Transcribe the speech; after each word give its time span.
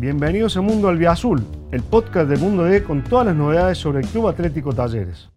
Bienvenidos 0.00 0.56
a 0.56 0.62
Mundo 0.62 0.88
Albiazul, 0.88 1.44
el 1.72 1.82
podcast 1.82 2.26
de 2.30 2.38
Mundo 2.38 2.64
D 2.64 2.82
con 2.82 3.04
todas 3.04 3.26
las 3.26 3.36
novedades 3.36 3.76
sobre 3.76 4.00
el 4.00 4.06
Club 4.06 4.28
Atlético 4.28 4.72
Talleres. 4.72 5.28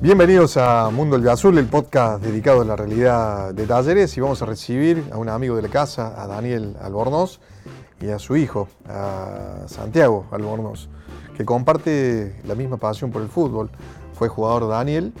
Bienvenidos 0.00 0.56
a 0.56 0.88
Mundo 0.90 1.16
El 1.16 1.28
Azul, 1.28 1.58
el 1.58 1.66
podcast 1.66 2.22
dedicado 2.22 2.60
a 2.60 2.64
la 2.64 2.76
realidad 2.76 3.52
de 3.52 3.66
talleres 3.66 4.16
y 4.16 4.20
vamos 4.20 4.40
a 4.40 4.46
recibir 4.46 5.02
a 5.10 5.18
un 5.18 5.28
amigo 5.28 5.56
de 5.56 5.62
la 5.62 5.68
casa, 5.68 6.22
a 6.22 6.28
Daniel 6.28 6.76
Albornoz 6.80 7.40
y 8.02 8.10
a 8.10 8.18
su 8.18 8.36
hijo, 8.36 8.68
a 8.86 9.62
Santiago 9.66 10.26
Albornoz, 10.32 10.88
que 11.36 11.44
comparte 11.44 12.40
la 12.44 12.54
misma 12.54 12.76
pasión 12.76 13.10
por 13.12 13.22
el 13.22 13.28
fútbol. 13.28 13.70
Fue 14.14 14.28
jugador 14.28 14.68
Daniel 14.68 15.12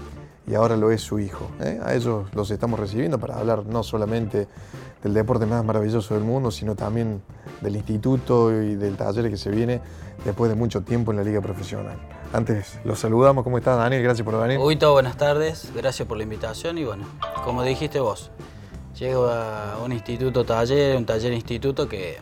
y 0.46 0.54
ahora 0.54 0.76
lo 0.76 0.90
es 0.90 1.00
su 1.00 1.20
hijo. 1.20 1.48
¿eh? 1.60 1.80
A 1.82 1.94
ellos 1.94 2.26
los 2.34 2.50
estamos 2.50 2.78
recibiendo 2.78 3.18
para 3.18 3.38
hablar 3.38 3.64
no 3.66 3.82
solamente 3.84 4.48
del 5.02 5.14
deporte 5.14 5.46
más 5.46 5.64
maravilloso 5.64 6.14
del 6.14 6.24
mundo, 6.24 6.50
sino 6.50 6.74
también 6.74 7.22
del 7.60 7.76
instituto 7.76 8.52
y 8.52 8.74
del 8.74 8.96
taller 8.96 9.30
que 9.30 9.36
se 9.36 9.50
viene 9.50 9.80
después 10.24 10.50
de 10.50 10.56
mucho 10.56 10.82
tiempo 10.82 11.12
en 11.12 11.18
la 11.18 11.24
liga 11.24 11.40
profesional. 11.40 11.96
Antes 12.32 12.80
los 12.84 12.98
saludamos. 12.98 13.44
¿Cómo 13.44 13.58
estás, 13.58 13.78
Daniel? 13.78 14.02
Gracias 14.02 14.24
por 14.24 14.40
venir. 14.40 14.58
todo 14.78 14.92
buenas 14.92 15.16
tardes. 15.16 15.70
Gracias 15.74 16.06
por 16.08 16.16
la 16.16 16.24
invitación. 16.24 16.78
Y 16.78 16.84
bueno, 16.84 17.04
como 17.44 17.62
dijiste 17.62 18.00
vos, 18.00 18.30
llego 18.98 19.26
a 19.28 19.78
un 19.84 19.92
instituto 19.92 20.44
taller, 20.44 20.96
un 20.96 21.04
taller 21.04 21.32
instituto 21.32 21.88
que, 21.88 22.18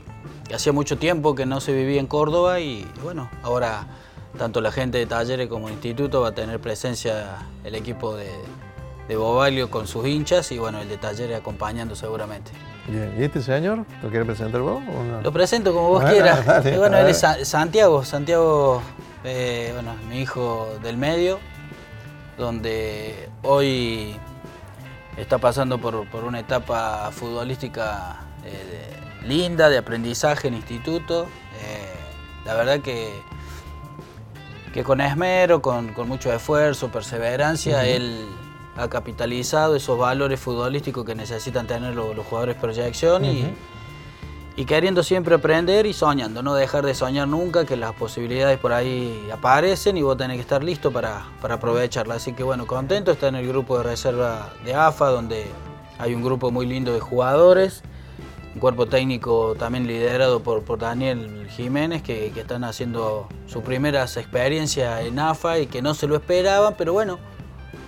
hacía 0.55 0.73
mucho 0.73 0.99
tiempo 0.99 1.35
que 1.35 1.47
no 1.47 1.61
se 1.61 1.73
vivía 1.73 2.01
en 2.01 2.07
Córdoba 2.07 2.61
y 2.61 2.87
bueno, 3.03 3.31
ahora 3.43 3.87
tanto 4.39 4.61
la 4.61 4.73
gente 4.73 4.99
de 4.99 5.07
talleres 5.07 5.49
como 5.49 5.69
instituto 5.69 6.21
va 6.21 6.29
a 6.29 6.33
tener 6.33 6.61
presencia 6.61 7.39
el 7.65 7.75
equipo 7.75 8.17
de, 8.17 8.31
de 9.09 9.17
Bobalio 9.17 9.71
con 9.71 9.87
sus 9.87 10.07
hinchas 10.07 10.53
y 10.53 10.59
bueno, 10.59 10.81
el 10.81 10.89
de 10.89 10.97
talleres 10.97 11.39
acompañando 11.39 11.97
seguramente. 11.97 12.53
Bien, 12.87 13.15
¿y 13.19 13.25
este 13.25 13.43
señor 13.43 13.85
lo 14.03 14.09
quiere 14.09 14.25
presentar 14.25 14.61
vos? 14.61 14.83
Lo 15.23 15.33
presento 15.33 15.73
como 15.73 15.89
vos 15.89 16.05
quieras. 16.05 16.45
bueno, 16.79 16.97
él 16.99 17.09
es 17.09 17.25
Santiago, 17.43 18.05
Santiago 18.05 18.83
eh, 19.25 19.71
bueno, 19.75 19.95
mi 20.09 20.21
hijo 20.21 20.69
del 20.83 20.97
medio, 20.97 21.39
donde 22.39 23.29
hoy 23.43 24.17
está 25.17 25.39
pasando 25.39 25.79
por, 25.79 26.07
una 26.25 26.41
etapa 26.41 27.11
futbolística 27.13 28.21
eh, 28.45 29.00
linda, 29.27 29.69
de 29.69 29.79
aprendizaje 29.79 30.49
en 30.49 30.55
instituto. 30.55 31.25
Eh, 31.63 31.95
la 32.45 32.55
verdad 32.55 32.81
que, 32.81 33.11
que 34.73 34.83
con 34.85 35.01
esmero, 35.01 35.63
con, 35.63 35.95
mucho 36.07 36.33
esfuerzo, 36.33 36.89
perseverancia, 36.89 37.87
él 37.87 38.27
ha 38.77 38.89
capitalizado 38.89 39.77
esos 39.77 39.99
valores 39.99 40.41
futbolísticos 40.41 41.05
que 41.05 41.15
necesitan 41.15 41.67
tener 41.67 41.95
los, 41.95 42.17
jugadores 42.27 42.57
de 42.57 42.61
proyección 42.61 43.25
y 43.25 43.55
y 44.61 44.67
queriendo 44.67 45.03
siempre 45.03 45.35
aprender 45.37 45.87
y 45.87 45.95
soñando, 45.95 46.43
no 46.43 46.55
dejar 46.55 46.85
de 46.85 46.95
soñar 46.95 47.27
nunca, 47.27 47.65
que 47.65 47.77
las 47.77 47.95
posibilidades 47.95 48.59
por 48.59 48.75
ahí 48.75 49.29
aparecen 49.33 49.97
y 49.97 50.03
vos 50.03 50.19
tenés 50.19 50.37
que 50.37 50.43
estar 50.43 50.63
listo 50.63 50.91
para, 50.91 51.25
para 51.41 51.55
aprovecharlas. 51.55 52.19
Así 52.19 52.35
que 52.35 52.43
bueno, 52.43 52.67
contento, 52.67 53.13
está 53.13 53.29
en 53.29 53.37
el 53.37 53.49
grupo 53.49 53.79
de 53.79 53.85
reserva 53.85 54.51
de 54.63 54.75
AFA, 54.75 55.07
donde 55.07 55.47
hay 55.99 56.15
un 56.15 56.23
grupo 56.23 56.51
muy 56.51 56.67
lindo 56.67 56.93
de 56.93 57.01
jugadores, 57.01 57.83
un 58.55 58.61
cuerpo 58.61 58.87
técnico 58.87 59.55
también 59.59 59.87
liderado 59.87 60.43
por, 60.43 60.79
Daniel 60.79 61.47
Jiménez, 61.51 62.03
que, 62.03 62.31
que 62.33 62.41
están 62.41 62.65
haciendo 62.65 63.29
sus 63.47 63.63
primeras 63.63 64.17
experiencias 64.17 65.05
en 65.05 65.19
AFA 65.19 65.59
y 65.61 65.67
que 65.67 65.83
no 65.83 65.95
se 65.95 66.07
lo 66.07 66.17
esperaban, 66.17 66.75
pero 66.77 66.93
bueno, 66.93 67.19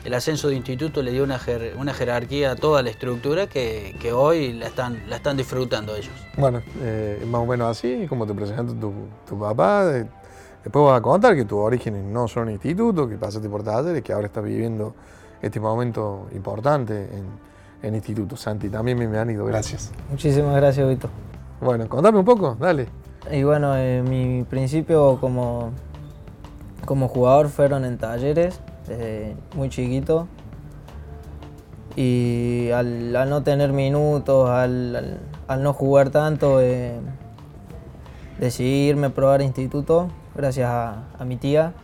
el 0.04 0.14
ascenso 0.14 0.48
de 0.48 0.56
instituto 0.56 1.02
le 1.02 1.12
dio 1.12 1.22
una, 1.22 1.40
una 1.78 1.94
jerarquía 1.94 2.52
a 2.52 2.56
toda 2.56 2.82
la 2.82 2.90
estructura 2.90 3.46
que, 3.46 4.12
hoy 4.12 4.52
la 4.52 4.66
están, 4.66 5.02
la 5.08 5.16
están 5.16 5.36
disfrutando 5.36 5.94
ellos. 5.94 6.12
Bueno, 6.36 6.60
eh, 6.80 7.24
más 7.26 7.42
o 7.42 7.46
menos 7.46 7.68
así, 7.68 8.06
como 8.08 8.26
te 8.26 8.34
presenta 8.34 8.72
tu, 8.72 8.92
tu 9.28 9.38
papá. 9.38 9.84
después 9.84 10.84
vas 10.84 10.98
a 10.98 11.02
contar 11.02 11.36
que 11.36 11.44
tus 11.44 11.58
orígenes 11.58 12.04
no 12.04 12.26
son 12.26 12.50
instituto, 12.50 13.08
que 13.08 13.16
pasaste 13.16 13.48
por 13.48 13.62
talleres, 13.62 14.02
que 14.02 14.12
ahora 14.12 14.26
estás 14.26 14.44
viviendo 14.44 14.94
este 15.40 15.60
momento 15.60 16.28
importante 16.34 16.94
en, 16.94 17.51
en 17.82 17.94
instituto. 17.94 18.36
Santi, 18.36 18.68
también 18.68 18.98
bienvenido, 18.98 19.44
gracias. 19.44 19.92
Muchísimas 20.10 20.54
gracias, 20.56 20.88
Vito. 20.88 21.08
Bueno, 21.60 21.88
contame 21.88 22.18
un 22.18 22.24
poco, 22.24 22.56
dale. 22.58 22.88
Y 23.30 23.42
bueno, 23.42 23.76
eh, 23.76 24.02
mi 24.02 24.44
principio 24.44 25.18
como, 25.20 25.70
como 26.84 27.08
jugador 27.08 27.48
fueron 27.48 27.84
en 27.84 27.98
talleres 27.98 28.60
desde 28.86 29.36
muy 29.54 29.68
chiquito. 29.68 30.26
Y 31.94 32.70
al, 32.70 33.12
no 33.28 33.42
tener 33.42 33.72
minutos, 33.72 34.48
al, 34.48 35.20
no 35.58 35.72
jugar 35.72 36.10
tanto, 36.10 36.60
eh, 36.60 36.98
decidí 38.40 38.88
irme 38.88 39.08
a 39.08 39.10
probar 39.10 39.42
instituto 39.42 40.08
gracias 40.34 40.70
a, 40.70 41.24
mi 41.24 41.36
tía, 41.36 41.74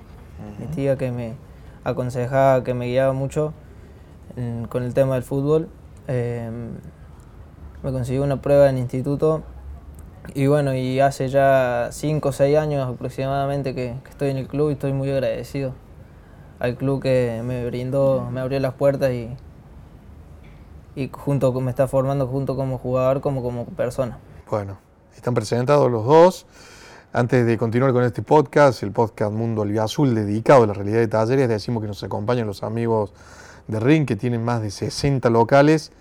mi 0.59 0.67
tía 0.67 0.97
que 0.97 1.13
me 1.13 1.35
aconsejaba, 1.85 2.65
que 2.65 2.73
me 2.73 2.87
guiaba 2.87 3.13
mucho 3.13 3.53
con 4.69 4.83
el 4.83 4.95
tema 4.95 5.15
del 5.15 5.23
fútbol. 5.23 5.69
Em, 6.09 6.71
me 7.83 7.93
consiguió 7.93 8.25
una 8.25 8.41
prueba 8.41 8.71
en 8.71 8.79
instituto 8.79 9.43
y 10.35 10.47
bueno, 10.47 10.75
y 10.75 11.01
hace 11.01 11.29
ya 11.29 11.91
5 11.93 12.29
o 12.29 12.33
6 12.33 12.57
años 12.57 12.89
aproximadamente 12.89 13.75
que 13.75 13.95
estoy 14.09 14.31
en 14.31 14.39
el 14.39 14.49
club 14.49 14.71
y 14.71 14.73
estoy 14.73 14.93
muy 14.93 15.11
agradecido 15.11 15.75
al 16.59 16.77
club 16.77 17.03
que 17.03 17.43
me 17.45 17.65
brindó, 17.67 18.29
me 18.31 18.41
abrió 18.41 18.59
las 18.59 18.75
puertas 18.75 19.13
y, 19.13 19.37
y 20.97 21.11
junto 21.13 21.53
me 21.61 21.71
está 21.71 21.87
formando 21.87 22.27
junto 22.27 22.57
como 22.57 22.79
jugador 22.79 23.21
como 23.21 23.43
como 23.43 23.67
persona. 23.67 24.19
Bueno, 24.51 24.79
están 25.15 25.35
presentados 25.35 25.91
los 25.91 26.05
dos. 26.05 26.47
Antes 27.13 27.47
de 27.47 27.57
continuar 27.57 27.93
con 27.93 28.03
este 28.03 28.23
podcast, 28.23 28.83
el 28.83 28.93
podcast 28.93 29.33
Mundo 29.33 29.65
Azul 29.83 30.15
dedicado 30.15 30.65
a 30.65 30.67
la 30.67 30.75
realidad 30.75 30.99
de 30.99 31.09
talleres, 31.09 31.49
decimos 31.49 31.83
que 31.83 31.87
nos 31.87 32.03
acompañan 32.03 32.47
los 32.47 32.63
amigos 32.63 33.13
de 33.69 33.81
Ring 33.81 34.07
que 34.07 34.17
tienen 34.17 34.45
más 34.45 34.61
de 34.61 34.71
60 34.71 35.31
locales 35.31 35.93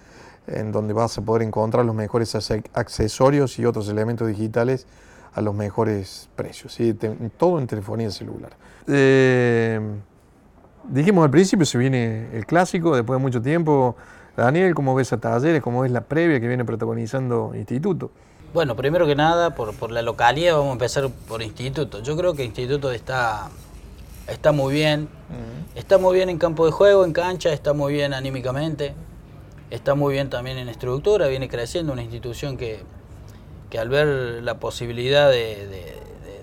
en 0.48 0.72
donde 0.72 0.94
vas 0.94 1.18
a 1.18 1.22
poder 1.22 1.44
encontrar 1.44 1.86
los 1.86 1.94
mejores 1.96 2.36
accesorios 2.74 3.60
y 3.60 3.66
otros 3.66 3.90
elementos 3.90 4.28
digitales 4.28 4.88
a 5.34 5.42
los 5.42 5.54
mejores 5.54 6.30
precios, 6.36 6.74
¿sí? 6.74 6.98
todo 7.38 7.60
en 7.60 7.68
telefonía 7.68 8.10
celular. 8.10 8.52
Eh, 8.88 9.80
Dijimos 10.90 11.26
al 11.26 11.32
principio, 11.32 11.66
se 11.66 11.78
viene 11.78 12.30
el 12.32 12.46
clásico, 12.46 12.96
después 12.96 13.20
de 13.20 13.22
mucho 13.22 13.42
tiempo. 13.42 13.98
Daniel, 14.38 14.74
¿cómo 14.74 14.96
ves 14.96 15.12
a 15.12 15.18
Talleres? 15.18 15.62
¿Cómo 15.62 15.82
ves 15.82 15.92
la 15.92 16.02
previa 16.02 16.40
que 16.40 16.48
viene 16.48 16.64
protagonizando 16.64 17.52
Instituto? 17.56 18.12
Bueno, 18.54 18.74
primero 18.78 19.06
que 19.06 19.14
nada, 19.14 19.54
por, 19.54 19.92
la 19.92 20.02
localidad, 20.02 20.54
vamos 20.54 20.70
a 20.70 20.74
empezar 20.74 21.10
por 21.28 21.42
Instituto. 21.42 22.02
Yo 22.02 22.16
creo 22.16 22.36
que 22.36 22.46
Instituto 22.46 22.92
está, 22.94 23.50
está 24.28 24.52
muy 24.52 24.74
bien. 24.74 25.10
Está 25.76 25.98
muy 25.98 26.16
bien 26.16 26.30
en 26.30 26.38
campo 26.38 26.66
de 26.66 26.72
juego, 26.72 27.06
en 27.06 27.14
cancha, 27.14 27.52
está 27.54 27.74
muy 27.74 27.94
bien 27.94 28.14
anímicamente. 28.14 28.94
Está 29.70 29.96
muy 29.96 30.14
bien 30.14 30.30
también 30.30 30.58
en 30.58 30.70
estructura, 30.70 31.28
viene 31.28 31.50
creciendo 31.50 31.92
una 31.92 32.02
institución 32.02 32.56
que, 32.56 32.80
que 33.70 33.80
al 33.80 33.90
ver 33.90 34.42
la 34.42 34.60
posibilidad 34.60 35.30
de, 35.30 35.98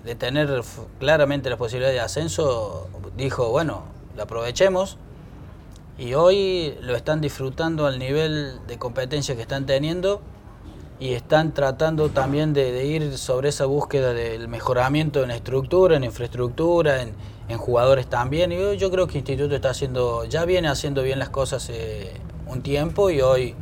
de 0.05 0.15
tener 0.15 0.61
claramente 0.99 1.49
la 1.49 1.57
posibilidad 1.57 1.91
de 1.91 1.99
ascenso, 1.99 2.87
dijo, 3.17 3.49
bueno, 3.49 3.83
lo 4.15 4.23
aprovechemos 4.23 4.97
y 5.97 6.13
hoy 6.13 6.77
lo 6.81 6.95
están 6.95 7.21
disfrutando 7.21 7.87
al 7.87 7.97
nivel 7.97 8.59
de 8.67 8.77
competencia 8.77 9.35
que 9.35 9.41
están 9.41 9.65
teniendo 9.65 10.21
y 10.99 11.13
están 11.13 11.53
tratando 11.53 12.09
también 12.09 12.53
de, 12.53 12.85
ir 12.85 13.17
sobre 13.17 13.49
esa 13.49 13.65
búsqueda 13.65 14.13
del 14.13 14.47
mejoramiento 14.47 15.23
en 15.23 15.31
estructura, 15.31 15.97
en 15.97 16.03
infraestructura, 16.03 17.01
en, 17.01 17.13
jugadores 17.57 18.07
también. 18.07 18.51
Y 18.51 18.77
yo 18.77 18.91
creo 18.91 19.07
que 19.07 19.19
Instituto 19.19 19.55
está 19.55 19.69
haciendo, 19.69 20.25
ya 20.25 20.45
viene 20.45 20.67
haciendo 20.67 21.03
bien 21.03 21.19
las 21.19 21.29
cosas 21.29 21.69
eh, 21.69 22.13
un 22.47 22.61
tiempo 22.61 23.09
y 23.09 23.21
hoy 23.21 23.55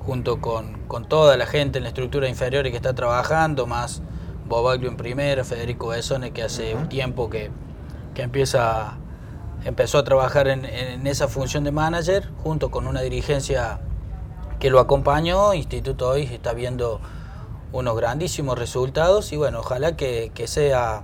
junto 0.00 0.40
con, 0.40 0.84
toda 1.08 1.36
la 1.36 1.46
gente 1.46 1.78
en 1.78 1.84
la 1.84 1.88
estructura 1.88 2.28
inferior 2.28 2.64
que 2.70 2.76
está 2.76 2.94
trabajando, 2.94 3.66
más 3.66 4.02
Bobaglio 4.46 4.88
en 4.88 4.96
primera, 4.96 5.42
Federico 5.42 5.88
Besone 5.88 6.30
que 6.32 6.42
hace 6.42 6.74
un 6.74 6.88
tiempo 6.88 7.30
que, 7.30 7.50
que 8.14 8.22
empieza 8.22 8.98
empezó 9.64 9.98
a 9.98 10.04
trabajar 10.04 10.48
en, 10.48 11.06
esa 11.06 11.28
función 11.28 11.64
de 11.64 11.72
manager 11.72 12.30
junto 12.42 12.70
con 12.70 12.86
una 12.86 13.00
dirigencia 13.00 13.80
que 14.60 14.70
lo 14.70 14.78
acompañó. 14.78 15.54
Instituto 15.54 16.08
hoy 16.08 16.22
está 16.24 16.52
viendo 16.52 17.00
unos 17.72 17.96
grandísimos 17.96 18.58
resultados 18.58 19.32
y 19.32 19.36
bueno, 19.36 19.60
ojalá 19.60 19.96
que, 19.96 20.30
sea, 20.46 21.02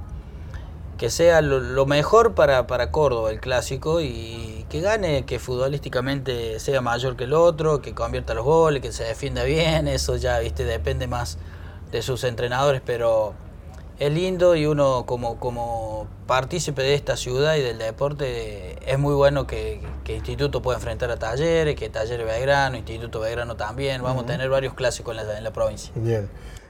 que 1.01 1.09
sea 1.09 1.41
lo, 1.41 1.87
mejor 1.87 2.35
para, 2.35 2.67
para, 2.67 2.91
Córdoba, 2.91 3.31
el 3.31 3.41
clásico, 3.41 4.03
y 4.03 4.67
que 4.69 4.83
gane, 4.83 5.25
que 5.25 5.39
futbolísticamente 5.39 6.61
sea 6.61 6.83
mayor 6.83 7.17
que 7.17 7.25
el 7.25 7.33
otro, 7.33 7.81
que 7.81 7.95
convierta 7.95 8.35
los 8.35 8.45
goles, 8.45 8.83
que 8.83 8.93
se 8.93 9.05
defienda 9.05 9.45
bien, 9.45 9.89
eso 9.89 10.17
ya 10.17 10.39
viste 10.41 10.67
depende 10.67 11.07
más 11.07 11.39
de 11.91 12.03
sus 12.03 12.23
entrenadores, 12.25 12.83
pero 12.85 13.33
es 13.99 14.13
lindo 14.13 14.55
y 14.57 14.67
uno 14.67 15.07
como, 15.07 15.41
como 15.41 16.07
partícipe 16.27 16.83
de 16.83 16.93
esta 16.93 17.17
ciudad 17.17 17.57
y 17.57 17.63
del 17.63 17.79
deporte 17.79 18.77
es 18.85 18.99
muy 18.99 19.15
bueno 19.15 19.47
que, 19.47 19.81
que 20.05 20.17
Instituto 20.17 20.61
pueda 20.61 20.77
enfrentar 20.77 21.11
a 21.11 21.17
Talleres, 21.17 21.77
que 21.77 21.89
Talleres 21.89 22.27
Belgrano, 22.27 22.77
Instituto 22.77 23.21
Belgrano 23.21 23.57
también. 23.57 24.03
Vamos 24.03 24.25
a 24.25 24.27
tener 24.27 24.51
varios 24.51 24.75
clásicos 24.75 25.17
en 25.17 25.27
la, 25.27 25.39
en 25.39 25.45
la 25.45 25.51
provincia. 25.51 25.93
Bien. 25.95 26.29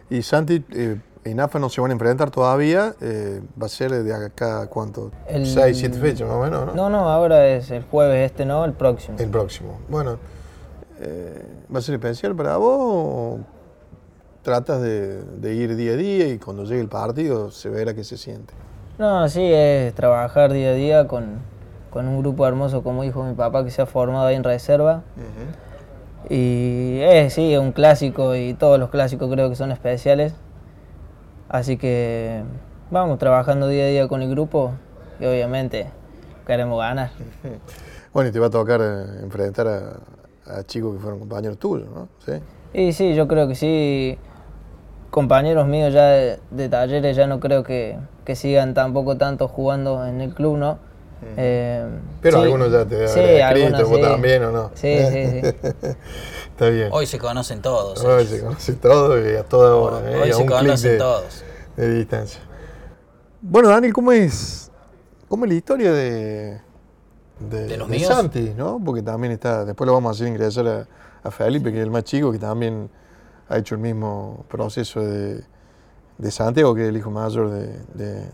Y 0.09 0.23
Santi, 0.23 0.65
eh, 0.71 0.99
en 1.25 1.39
AFA 1.41 1.59
no 1.59 1.69
se 1.69 1.81
van 1.81 1.91
a 1.91 1.93
enfrentar 1.95 2.31
todavía. 2.31 2.95
eh, 3.01 3.41
va 3.61 3.67
a 3.67 3.69
ser 3.69 3.91
de 3.91 4.15
acá, 4.15 4.67
¿cuánto? 4.69 5.11
El- 5.29 5.47
Seis, 5.47 5.79
siete 5.79 5.99
fechas 5.99 6.27
más 6.29 6.37
o 6.37 6.41
menos, 6.43 6.67
¿no? 6.67 6.75
No, 6.75 6.89
no, 6.91 7.09
ahora 7.11 7.47
es 7.49 7.71
el 7.71 7.83
jueves 7.85 8.31
este, 8.31 8.45
no, 8.45 8.65
el 8.65 8.73
próximo. 8.73 9.17
El 9.19 9.29
próximo. 9.29 9.79
Bueno, 9.89 10.19
eh, 11.01 11.43
¿va 11.75 11.79
a 11.79 11.83
ser 11.83 11.95
especial 11.97 12.35
para 12.35 12.57
vos 12.57 12.79
o 12.81 13.39
tratas 14.43 14.81
de, 14.81 15.23
de 15.23 15.55
ir 15.55 15.77
día 15.77 15.93
a 15.93 15.97
día 15.97 16.29
y 16.29 16.39
cuando 16.39 16.65
llegue 16.65 16.81
el 16.81 16.89
partido 16.89 17.51
se 17.51 17.69
verá 17.69 17.93
qué 17.95 18.05
se 18.05 18.17
siente? 18.17 18.55
No, 18.99 19.29
sí, 19.29 19.43
es 19.43 19.95
trabajar 19.95 20.53
día 20.53 20.71
a 20.71 20.75
día 20.75 21.07
con, 21.09 21.39
con 21.91 22.07
un 22.09 22.19
grupo 22.21 22.47
hermoso, 22.47 22.83
como 22.83 23.03
dijo 23.03 23.23
mi 23.25 23.35
papá, 23.35 23.65
que 23.65 23.71
se 23.71 23.81
ha 23.83 23.87
formado 23.87 24.27
ahí 24.27 24.37
en 24.37 24.45
reserva. 24.45 25.03
Y 26.29 27.01
es, 27.01 27.33
sí, 27.35 27.53
es 27.55 27.59
un 27.59 27.73
clásico 27.73 28.35
y 28.37 28.55
todos 28.55 28.79
los 28.79 28.91
clásicos 28.91 29.31
creo 29.33 29.49
que 29.49 29.57
son 29.57 29.73
especiales. 29.73 30.35
Así 31.51 31.77
que 31.77 32.45
vamos 32.93 33.19
trabajando 33.19 33.67
día 33.67 33.83
a 33.83 33.89
día 33.89 34.09
con 34.09 34.23
el 34.23 34.31
grupo 34.31 34.71
y 35.19 35.27
obviamente 35.27 35.91
queremos 36.47 36.79
ganar. 36.79 37.11
Bueno, 38.13 38.31
y 38.31 38.33
te 38.33 38.41
va 38.41 38.47
a 38.49 38.51
tocar 38.51 38.81
eh, 38.83 39.23
enfrentar 39.23 39.69
a, 39.69 40.59
a 40.59 40.65
chicos 40.65 40.95
que 40.95 41.01
fueron 41.01 41.21
compañeros 41.21 41.59
tuyos, 41.59 41.89
¿no? 41.95 42.09
¿Sí? 42.27 42.33
Y 42.75 42.93
sí, 42.93 43.15
yo 43.15 43.29
creo 43.29 43.47
que 43.47 43.55
sí. 43.55 44.19
Compañeros 45.11 45.69
míos 45.69 45.95
ya 45.95 46.07
de, 46.09 46.41
de 46.51 46.69
talleres 46.69 47.15
ya 47.15 47.29
no 47.29 47.39
creo 47.39 47.63
que, 47.63 48.01
que 48.25 48.35
sigan 48.35 48.75
tampoco 48.75 49.17
tanto 49.17 49.47
jugando 49.47 50.05
en 50.05 50.21
el 50.21 50.35
club, 50.35 50.57
¿no? 50.57 50.79
Eh, 51.37 51.87
Pero 52.23 52.39
sí, 52.39 52.43
algunos 52.45 52.73
ya 52.73 52.85
te 52.87 53.09
sí, 53.09 53.21
algunos 53.21 53.71
escrito, 53.81 53.89
vos 53.89 53.97
sí. 53.99 54.03
también, 54.03 54.45
¿o 54.45 54.53
no? 54.53 54.71
Sí, 54.75 54.97
sí, 54.99 55.31
sí. 55.41 55.41
Está 56.51 56.69
bien. 56.71 56.89
Hoy 56.93 57.07
se 57.07 57.19
conocen 57.19 57.61
todos. 57.63 58.03
Hoy 58.05 58.27
se 58.27 58.41
conoce 58.41 58.73
todo 58.75 59.31
y 59.31 59.37
a 59.37 59.43
toda 59.45 59.75
hora, 59.77 59.97
Hoy- 59.99 60.13
¿eh? 60.15 60.21
hoy 60.23 60.31
a 60.31 60.35
se 60.35 60.43
un 60.43 60.49
conocen 60.49 60.93
de, 60.93 60.99
todos. 60.99 61.45
de 61.77 61.95
distancia. 61.95 62.41
Bueno, 63.43 63.69
Daniel, 63.71 63.93
¿cómo 63.93 64.13
es, 64.13 64.71
cómo 65.29 65.45
es 65.45 65.51
la 65.51 65.57
historia 65.57 65.93
de, 65.93 66.61
de, 67.39 67.67
¿De 67.67 67.77
los 67.77 67.89
de 67.89 67.97
míos? 67.97 68.09
Santi? 68.15 68.53
¿no? 68.57 68.81
Porque 68.85 69.03
también 69.03 69.33
está, 69.33 69.65
después 69.65 69.87
lo 69.87 69.95
vamos 69.95 70.11
a 70.11 70.13
hacer 70.15 70.29
ingresar 70.29 70.67
a, 70.69 70.87
a 71.23 71.31
Felipe, 71.31 71.71
que 71.73 71.79
es 71.79 71.85
el 71.85 71.91
más 71.91 72.05
chico, 72.05 72.31
que 72.33 72.39
también 72.39 72.91
ha 73.49 73.57
hecho 73.59 73.75
el 73.75 73.81
mismo 73.81 74.45
proceso 74.49 75.01
de, 75.01 75.43
de 76.21 76.31
Santiago, 76.31 76.75
que 76.75 76.83
es 76.85 76.89
el 76.91 76.97
hijo 76.99 77.11
mayor 77.11 77.51
de, 77.51 77.81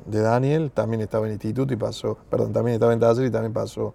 de- 0.07 0.21
Daniel, 0.23 0.71
también 0.73 1.01
estaba 1.03 1.27
en 1.27 1.33
instituto 1.35 1.73
y 1.73 1.77
pasó, 1.77 2.19
perdón, 2.31 2.53
también 2.53 2.75
estaba 2.75 2.93
en 2.93 3.01
taller 3.01 3.27
y 3.27 3.31
también 3.31 3.53
pasó 3.53 3.95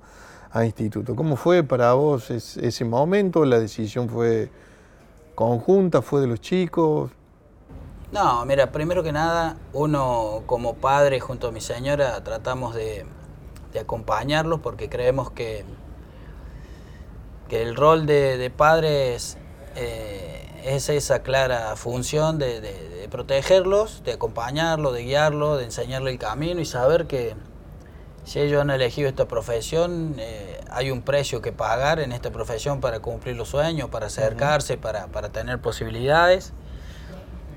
a 0.51 0.65
instituto. 0.65 1.15
¿Cómo 1.15 1.35
fue 1.35 1.63
para 1.63 1.93
vos 1.93 2.31
es- 2.31 2.57
ese 2.57 2.85
momento? 2.85 3.45
¿La 3.45 3.59
decisión 3.59 4.09
fue 4.09 4.49
conjunta? 5.35 6.01
¿Fue 6.01 6.21
de 6.21 6.27
los 6.27 6.41
chicos? 6.41 7.11
No, 8.11 8.45
mira, 8.45 8.71
primero 8.71 9.03
que 9.03 9.11
nada, 9.13 9.57
uno 9.73 10.43
como 10.45 10.75
padre 10.75 11.19
junto 11.21 11.47
a 11.47 11.51
mi 11.51 11.61
señora 11.61 12.21
tratamos 12.23 12.75
de, 12.75 13.05
de 13.71 13.79
acompañarlos 13.79 14.59
porque 14.59 14.89
creemos 14.89 15.31
que, 15.31 15.63
que 17.49 17.61
el 17.61 17.75
rol 17.75 18.05
de, 18.05 18.37
de 18.37 18.49
padres 18.49 19.37
eh, 19.75 20.47
es 20.63 20.89
esa 20.89 21.21
clara 21.23 21.75
función 21.75 22.37
de, 22.39 22.61
de- 22.61 22.89
de 22.89 23.09
protegerlos, 23.09 24.03
de 24.03 24.13
acompañarlos, 24.13 24.93
de 24.93 25.03
guiarlos, 25.03 25.57
de 25.59 25.65
enseñarle 25.65 26.11
el 26.11 26.19
camino 26.19 26.61
y 26.61 26.65
saber 26.65 27.07
que 27.07 27.35
si 28.23 28.39
ellos 28.39 28.61
han 28.61 28.69
elegido 28.69 29.09
esta 29.09 29.27
profesión, 29.27 30.15
eh, 30.19 30.61
hay 30.69 30.91
un 30.91 31.01
precio 31.01 31.41
que 31.41 31.51
pagar 31.51 31.99
en 31.99 32.11
esta 32.11 32.29
profesión 32.31 32.79
para 32.79 32.99
cumplir 32.99 33.35
los 33.35 33.49
sueños, 33.49 33.89
para 33.89 34.05
acercarse, 34.07 34.77
para, 34.77 35.07
para 35.07 35.29
tener 35.29 35.59
posibilidades. 35.59 36.53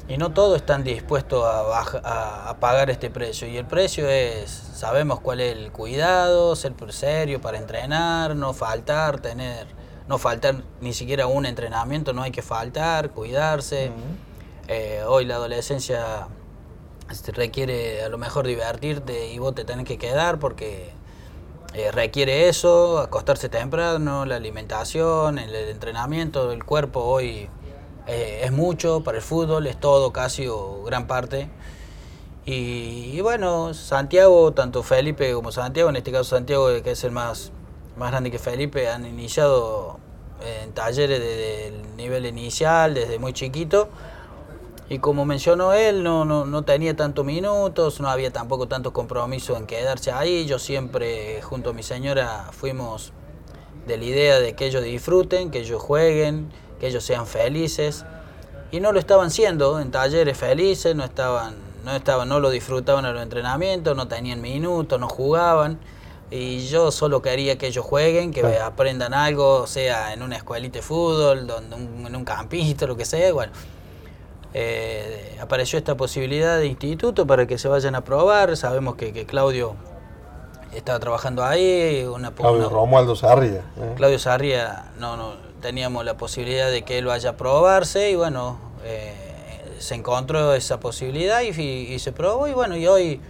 Y 0.09 0.17
no 0.19 0.33
todos 0.33 0.57
están 0.57 0.83
dispuestos 0.85 1.45
a, 1.47 1.63
baja- 1.63 2.01
a, 2.05 2.49
a 2.51 2.61
pagar 2.61 2.91
este 2.91 3.09
precio. 3.11 3.47
Y 3.49 3.57
el 3.57 3.67
precio 3.67 4.09
es, 4.09 4.51
sabemos 4.51 5.21
cuál 5.21 5.41
es 5.41 5.57
el 5.57 5.71
cuidado, 5.73 6.57
ser 6.57 6.75
serio 6.91 7.41
para 7.41 7.59
entrenar, 7.59 8.35
no 8.37 8.53
faltar, 8.53 9.21
tener, 9.21 9.67
no 10.09 10.19
faltar 10.19 10.63
ni 10.81 10.93
siquiera 10.93 11.27
un 11.27 11.47
entrenamiento, 11.47 12.13
no 12.13 12.23
hay 12.23 12.31
que 12.31 12.43
faltar, 12.43 13.11
cuidarse. 13.11 13.91
Eh, 14.69 15.03
hoy 15.07 15.25
la 15.25 15.37
adolescencia 15.37 16.29
este, 17.11 17.33
requiere 17.33 18.03
a 18.03 18.09
lo 18.09 18.19
mejor 18.19 18.47
divertirte 18.47 19.33
y 19.33 19.39
vos 19.39 19.55
te 19.55 19.65
tenés 19.65 19.87
que 19.87 19.99
quedar 19.99 20.39
porque 20.39 20.91
eh, 21.75 21.91
requiere 21.91 22.49
eso, 22.49 22.99
acostarse 22.99 23.49
temprano, 23.49 24.25
la 24.25 24.37
alimentación, 24.37 25.39
el, 25.39 25.55
el 25.55 25.69
entrenamiento, 25.71 26.53
el 26.53 26.65
cuerpo 26.65 27.01
hoy 27.01 27.49
eh, 28.07 28.43
es 28.45 28.53
mucho 28.53 29.03
para 29.03 29.19
el 29.19 29.23
fútbol, 29.23 29.67
es 29.67 29.79
todo 29.81 30.13
casi 30.13 30.47
o 30.47 30.83
gran 30.85 31.07
parte. 31.07 31.49
Y, 32.47 33.13
y 33.15 33.21
bueno, 33.23 33.73
Santiago, 33.73 34.53
tanto 34.53 34.83
Felipe 34.83 35.33
como 35.33 35.51
Santiago, 35.51 35.89
en 35.89 35.97
este 35.97 36.13
caso 36.13 36.25
Santiago 36.25 36.69
que 36.83 36.91
es 36.91 37.03
el 37.05 37.11
más, 37.11 37.53
más 37.97 38.11
grande 38.11 38.31
que 38.31 38.39
Felipe, 38.39 38.89
han 38.89 39.07
iniciado 39.07 39.99
en 40.63 40.73
talleres 40.73 41.21
desde 41.21 41.69
el 41.69 41.97
nivel 41.97 42.27
inicial, 42.27 42.95
desde 42.95 43.19
muy 43.19 43.33
chiquito. 43.33 43.89
Y 44.89 44.99
como 44.99 45.25
mencionó 45.25 45.73
él, 45.73 46.03
no, 46.03 46.25
no, 46.25 46.45
no 46.45 46.63
tenía 46.63 46.95
tantos 46.95 47.25
minutos, 47.25 48.01
no 48.01 48.09
había 48.11 48.31
tampoco 48.31 48.69
tanto 48.69 48.93
compromiso 48.93 49.57
en 49.57 49.67
quedarse 49.67 50.13
ahí. 50.13 50.45
Yo 50.45 50.59
siempre, 50.59 51.41
junto 51.43 51.71
a 51.71 51.73
mi 51.73 51.83
señora, 51.83 52.51
fuimos 52.53 53.13
de 53.87 53.97
la 53.97 54.05
idea 54.05 54.41
de 54.41 54.55
que 54.55 54.67
ellos 54.67 54.83
disfruten, 54.83 55.51
que 55.51 55.61
ellos 55.61 55.81
jueguen, 55.81 56.51
que 56.81 56.89
ellos 56.89 57.03
sean 57.03 57.27
felices. 57.27 58.05
Y 58.73 58.81
no 58.81 58.93
lo 58.93 58.99
estaban 58.99 59.31
siendo, 59.31 59.81
en 59.81 59.91
talleres 59.91 60.37
felices, 60.37 60.95
no 60.95 61.05
estaban, 61.05 61.55
no 61.85 61.93
estaban, 61.93 62.29
no 62.29 62.41
lo 62.41 62.51
disfrutaban 62.51 63.07
en 63.07 63.15
los 63.15 63.23
entrenamientos, 63.23 63.97
no 63.97 64.09
tenían 64.09 64.43
minutos, 64.43 65.01
no 65.01 65.09
jugaban. 65.09 65.79
Y 66.37 66.67
yo 66.67 66.91
solo 66.91 67.23
quería 67.23 67.57
que 67.59 67.69
ellos 67.69 67.85
jueguen, 67.85 68.33
que 68.33 68.41
Claro. 68.41 68.65
aprendan 68.65 69.15
algo, 69.15 69.69
sea 69.69 70.13
en 70.13 70.21
una 70.23 70.37
escuelita 70.37 70.81
de 70.81 70.83
fútbol, 70.83 71.47
donde 71.47 71.77
un- 71.77 72.07
en 72.09 72.17
un 72.17 72.25
campito, 72.25 72.89
lo 72.89 72.97
que 72.97 73.05
sea, 73.05 73.33
bueno 73.33 73.53
eh, 74.53 75.37
apareció 75.41 75.79
esta 75.79 75.97
posibilidad 75.97 76.59
de 76.59 76.67
instituto 76.67 77.27
para 77.27 77.47
que 77.47 77.59
se 77.59 77.67
vayan 77.69 77.95
a 77.97 78.05
probar. 78.05 78.57
Sabemos 78.57 78.95
que, 78.95 79.13
que 79.13 79.27
Claudio 79.27 79.75
estaba 80.73 80.99
trabajando 81.01 81.45
ahí. 81.45 82.05
Una, 82.05 82.31
Claudio 82.33 82.61
una- 82.61 82.69
Romualdo 82.69 83.17
Sarria. 83.17 83.63
¿eh? 83.77 83.93
Claudio 83.97 84.19
Sarria, 84.19 84.93
no, 84.99 85.17
no, 85.17 85.33
teníamos 85.61 86.05
la 86.05 86.17
posibilidad 86.17 86.71
de 86.71 86.83
que 86.83 86.99
él 86.99 87.07
vaya 87.07 87.31
a 87.31 87.37
probarse 87.37 88.11
y 88.11 88.15
bueno, 88.17 88.59
eh, 88.85 89.13
se 89.79 89.95
encontró 89.97 90.55
esa 90.55 90.79
posibilidad 90.79 91.41
y, 91.43 91.49
y 91.61 91.99
se 91.99 92.13
probó 92.13 92.47
y 92.47 92.53
bueno, 92.53 92.77
y 92.77 92.87
hoy 92.87 93.21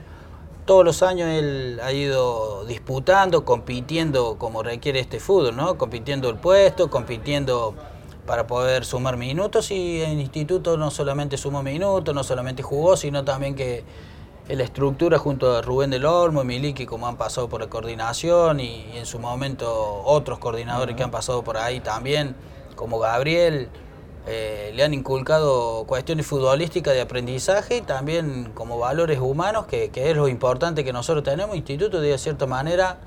todos 0.64 0.84
los 0.84 1.02
años 1.02 1.28
él 1.28 1.80
ha 1.82 1.92
ido 1.92 2.64
disputando, 2.64 3.44
compitiendo 3.44 4.36
como 4.38 4.62
requiere 4.62 5.00
este 5.00 5.20
fútbol, 5.20 5.56
¿no? 5.56 5.76
Compitiendo 5.76 6.30
el 6.30 6.36
puesto, 6.36 6.90
compitiendo 6.90 7.74
para 8.26 8.46
poder 8.46 8.84
sumar 8.84 9.16
minutos 9.16 9.70
y 9.70 10.02
en 10.02 10.20
instituto 10.20 10.78
no 10.78 10.90
solamente 10.90 11.36
sumó 11.36 11.62
minutos, 11.62 12.14
no 12.14 12.24
solamente 12.24 12.62
jugó, 12.62 12.96
sino 12.96 13.24
también 13.24 13.54
que 13.54 13.84
la 14.48 14.62
estructura 14.62 15.18
junto 15.18 15.56
a 15.56 15.62
Rubén 15.62 15.90
del 15.90 16.06
Olmo 16.06 16.42
y 16.42 16.46
Miliki, 16.46 16.86
como 16.86 17.06
han 17.06 17.16
pasado 17.16 17.48
por 17.48 17.60
la 17.60 17.68
coordinación 17.68 18.60
y, 18.60 18.86
y 18.94 18.96
en 18.96 19.06
su 19.06 19.18
momento 19.18 20.02
otros 20.04 20.38
coordinadores 20.38 20.96
que 20.96 21.02
han 21.02 21.10
pasado 21.10 21.42
por 21.44 21.58
ahí 21.58 21.80
también, 21.80 22.34
como 22.74 22.98
Gabriel, 22.98 23.68
eh, 24.26 24.72
le 24.74 24.82
han 24.84 24.94
inculcado 24.94 25.84
cuestiones 25.86 26.26
futbolísticas 26.26 26.94
de 26.94 27.00
aprendizaje 27.02 27.78
y 27.78 27.82
también 27.82 28.50
como 28.54 28.78
valores 28.78 29.18
humanos, 29.20 29.66
que, 29.66 29.90
que 29.90 30.10
es 30.10 30.16
lo 30.16 30.28
importante 30.28 30.82
que 30.84 30.92
nosotros 30.92 31.24
tenemos. 31.24 31.56
Instituto, 31.56 32.00
de 32.00 32.16
cierta 32.18 32.46
manera, 32.46 32.98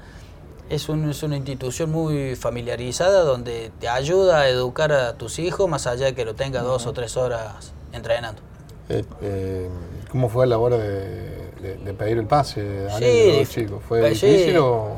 es, 0.69 0.89
un- 0.89 1.09
es 1.09 1.23
una 1.23 1.37
institución 1.37 1.91
muy 1.91 2.35
familiarizada 2.35 3.21
donde 3.23 3.71
te 3.79 3.87
ayuda 3.89 4.41
a 4.41 4.49
educar 4.49 4.91
a 4.91 5.13
tus 5.17 5.39
hijos 5.39 5.67
más 5.69 5.87
allá 5.87 6.05
de 6.07 6.13
que 6.15 6.25
lo 6.25 6.35
tenga 6.35 6.61
dos 6.61 6.85
o 6.85 6.93
tres 6.93 7.17
horas 7.17 7.73
entrenando. 7.93 8.41
Eh, 8.89 9.03
eh, 9.21 9.69
¿Cómo 10.11 10.29
fue 10.29 10.43
a 10.45 10.47
la 10.47 10.57
hora 10.59 10.77
de, 10.77 11.51
de- 11.61 11.77
de 11.83 11.93
pedir 11.93 12.17
el 12.19 12.27
pase, 12.27 12.83
Daniel, 12.83 13.31
Sí, 13.33 13.39
los 13.39 13.49
chicos? 13.49 13.83
¿Fue 13.87 13.99
pues 14.01 14.19
sí. 14.19 14.27
difícil 14.27 14.57
o...? 14.57 14.97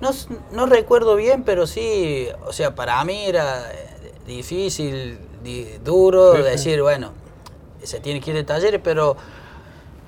No, 0.00 0.10
no 0.52 0.64
recuerdo 0.66 1.16
bien, 1.16 1.42
pero 1.42 1.66
sí, 1.66 2.28
o 2.46 2.52
sea, 2.54 2.74
para 2.74 3.04
mí 3.04 3.24
era 3.26 3.70
difícil, 4.26 5.18
di- 5.29 5.29
duro 5.84 6.32
decir, 6.42 6.80
bueno, 6.82 7.12
se 7.82 8.00
tiene 8.00 8.20
que 8.20 8.30
ir 8.30 8.36
de 8.36 8.44
talleres, 8.44 8.80
pero 8.82 9.16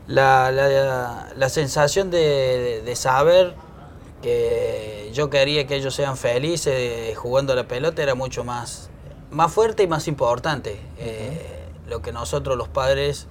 la, 0.07 0.51
la- 0.53 1.33
la 1.35 1.49
sensación 1.49 2.11
de, 2.11 2.83
de- 2.85 2.97
saber 2.97 3.55
que 4.23 5.11
yo 5.12 5.31
quería 5.31 5.67
que 5.67 5.77
ellos 5.77 5.95
sean 5.95 6.17
felices 6.17 7.17
jugando 7.19 7.55
la 7.55 7.65
pelota 7.67 8.03
era 8.03 8.15
mucho 8.15 8.45
más, 8.45 8.89
más 9.31 9.53
fuerte 9.53 9.83
y 9.83 9.87
más 9.87 10.07
importante. 10.09 10.79
Eh, 10.99 11.59
lo 11.89 12.03
que 12.03 12.12
nosotros 12.12 12.57
los 12.57 12.69
padres 12.69 13.27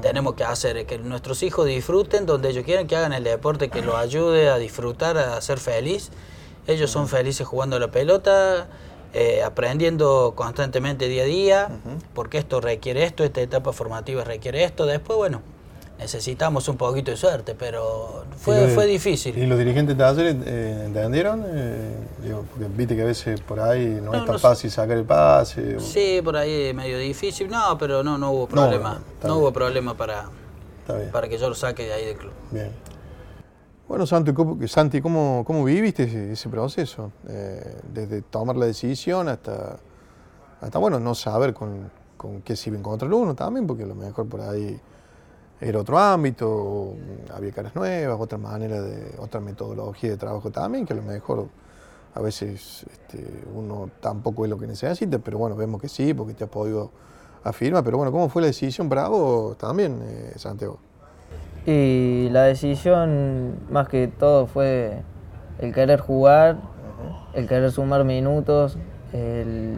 tenemos 0.00 0.34
que 0.34 0.44
hacer 0.44 0.86
que 0.86 0.98
nuestros 0.98 1.42
hijos 1.42 1.66
disfruten 1.66 2.24
donde 2.24 2.50
ellos 2.50 2.64
quieran, 2.64 2.86
que 2.86 2.94
hagan 2.96 3.12
el 3.12 3.24
deporte 3.24 3.68
que 3.68 3.82
los 3.82 3.96
ayude 3.96 4.48
a 4.48 4.56
disfrutar, 4.58 5.18
a 5.18 5.40
ser 5.40 5.58
feliz. 5.58 6.10
Ellos 6.68 6.90
son 6.90 7.08
felices 7.08 7.46
jugando 7.46 7.78
la 7.80 7.90
pelota, 7.90 8.68
eh, 9.14 9.42
aprendiendo 9.42 10.32
constantemente 10.36 11.08
día 11.08 11.22
a 11.22 11.26
día, 11.26 11.68
porque 12.14 12.38
esto 12.38 12.60
requiere 12.60 13.04
esto, 13.04 13.24
esta 13.24 13.40
etapa 13.40 13.72
formativa 13.72 14.24
requiere 14.24 14.64
esto. 14.64 14.84
Después, 14.86 15.16
bueno, 15.16 15.40
necesitamos 15.98 16.68
un 16.68 16.76
poquito 16.76 17.10
de 17.10 17.16
suerte, 17.16 17.54
pero 17.58 18.24
fue, 18.38 18.68
fue 18.68 18.86
difícil. 18.86 19.36
¿Y 19.36 19.46
los 19.46 19.58
dirigentes 19.58 19.96
de 19.96 20.04
talleres 20.04 20.36
eh, 20.46 20.82
entendieron? 20.86 21.44
Eh, 21.48 21.96
digo, 22.22 22.44
porque 22.50 22.66
viste 22.76 22.94
que 22.94 23.02
a 23.02 23.06
veces 23.06 23.40
por 23.40 23.58
ahí 23.60 23.86
no, 24.00 24.12
No, 24.12 24.18
es 24.18 24.24
tan 24.24 24.34
no 24.34 24.38
fácil 24.38 24.70
sacar 24.70 24.96
el 24.96 25.04
pase. 25.04 25.76
o- 25.76 25.80
Sí, 25.80 26.20
por 26.22 26.36
ahí 26.36 26.68
es 26.68 26.74
medio 26.74 26.98
difícil. 26.98 27.48
No, 27.48 27.76
pero 27.78 28.02
no, 28.04 28.16
no 28.18 28.30
hubo 28.30 28.46
problema. 28.46 29.00
No, 29.24 29.38
hubo 29.38 29.52
problema 29.52 29.94
para, 29.96 30.26
para 31.12 31.28
que 31.28 31.36
yo 31.38 31.48
lo 31.48 31.54
saque 31.54 31.84
de 31.86 31.92
ahí 31.94 32.04
del 32.06 32.16
club. 32.16 32.32
Bien. 32.50 32.70
Bueno, 33.88 34.06
Santi, 34.06 34.34
¿cómo, 34.34 34.68
Santi, 34.68 35.00
¿cómo, 35.00 35.44
cómo 35.46 35.64
viviste 35.64 36.32
ese, 36.32 36.48
proceso? 36.50 37.10
Eh, 37.26 37.80
desde 37.90 38.20
tomar 38.20 38.54
la 38.54 38.66
decisión 38.66 39.30
hasta, 39.30 39.78
hasta 40.60 40.78
bueno, 40.78 41.00
no 41.00 41.14
saber 41.14 41.54
con, 41.54 41.90
con 42.18 42.42
qué 42.42 42.54
se 42.54 42.68
iba 42.68 42.76
a 42.76 42.80
encontrar 42.80 43.10
uno 43.10 43.34
también, 43.34 43.66
porque 43.66 43.84
a 43.84 43.86
lo 43.86 43.94
mejor 43.94 44.28
por 44.28 44.42
ahí 44.42 44.78
era 45.58 45.80
otro 45.80 45.98
ámbito, 45.98 46.96
había 47.34 47.50
caras 47.50 47.74
nuevas, 47.74 48.20
otra 48.20 48.36
manera 48.36 48.82
de, 48.82 49.14
otra 49.20 49.40
metodología 49.40 50.10
de 50.10 50.18
trabajo 50.18 50.50
también, 50.50 50.84
que 50.84 50.92
a 50.92 50.96
lo 50.96 51.02
mejor 51.02 51.48
a 52.14 52.20
veces 52.20 52.84
este, 52.92 53.42
uno 53.54 53.90
tampoco 54.00 54.44
es 54.44 54.50
lo 54.50 54.58
que 54.58 54.66
necesita, 54.66 55.18
pero 55.18 55.38
bueno, 55.38 55.56
vemos 55.56 55.80
que 55.80 55.88
sí, 55.88 56.12
porque 56.12 56.34
te 56.34 56.44
has 56.44 56.50
podido 56.50 56.90
afirmar. 57.42 57.82
Pero 57.84 57.96
bueno, 57.96 58.12
¿cómo 58.12 58.28
fue 58.28 58.42
la 58.42 58.48
decisión 58.48 58.86
para 58.86 59.08
vos 59.08 59.56
también, 59.56 59.98
eh, 60.02 60.32
Santiago? 60.36 60.78
Y 61.70 62.30
la 62.30 62.44
decisión, 62.44 63.56
más 63.70 63.88
que 63.88 64.08
todo, 64.08 64.46
fue 64.46 65.02
el 65.58 65.74
querer 65.74 66.00
jugar, 66.00 66.56
el 67.34 67.46
querer 67.46 67.70
sumar 67.70 68.04
minutos, 68.04 68.78
el- 69.12 69.76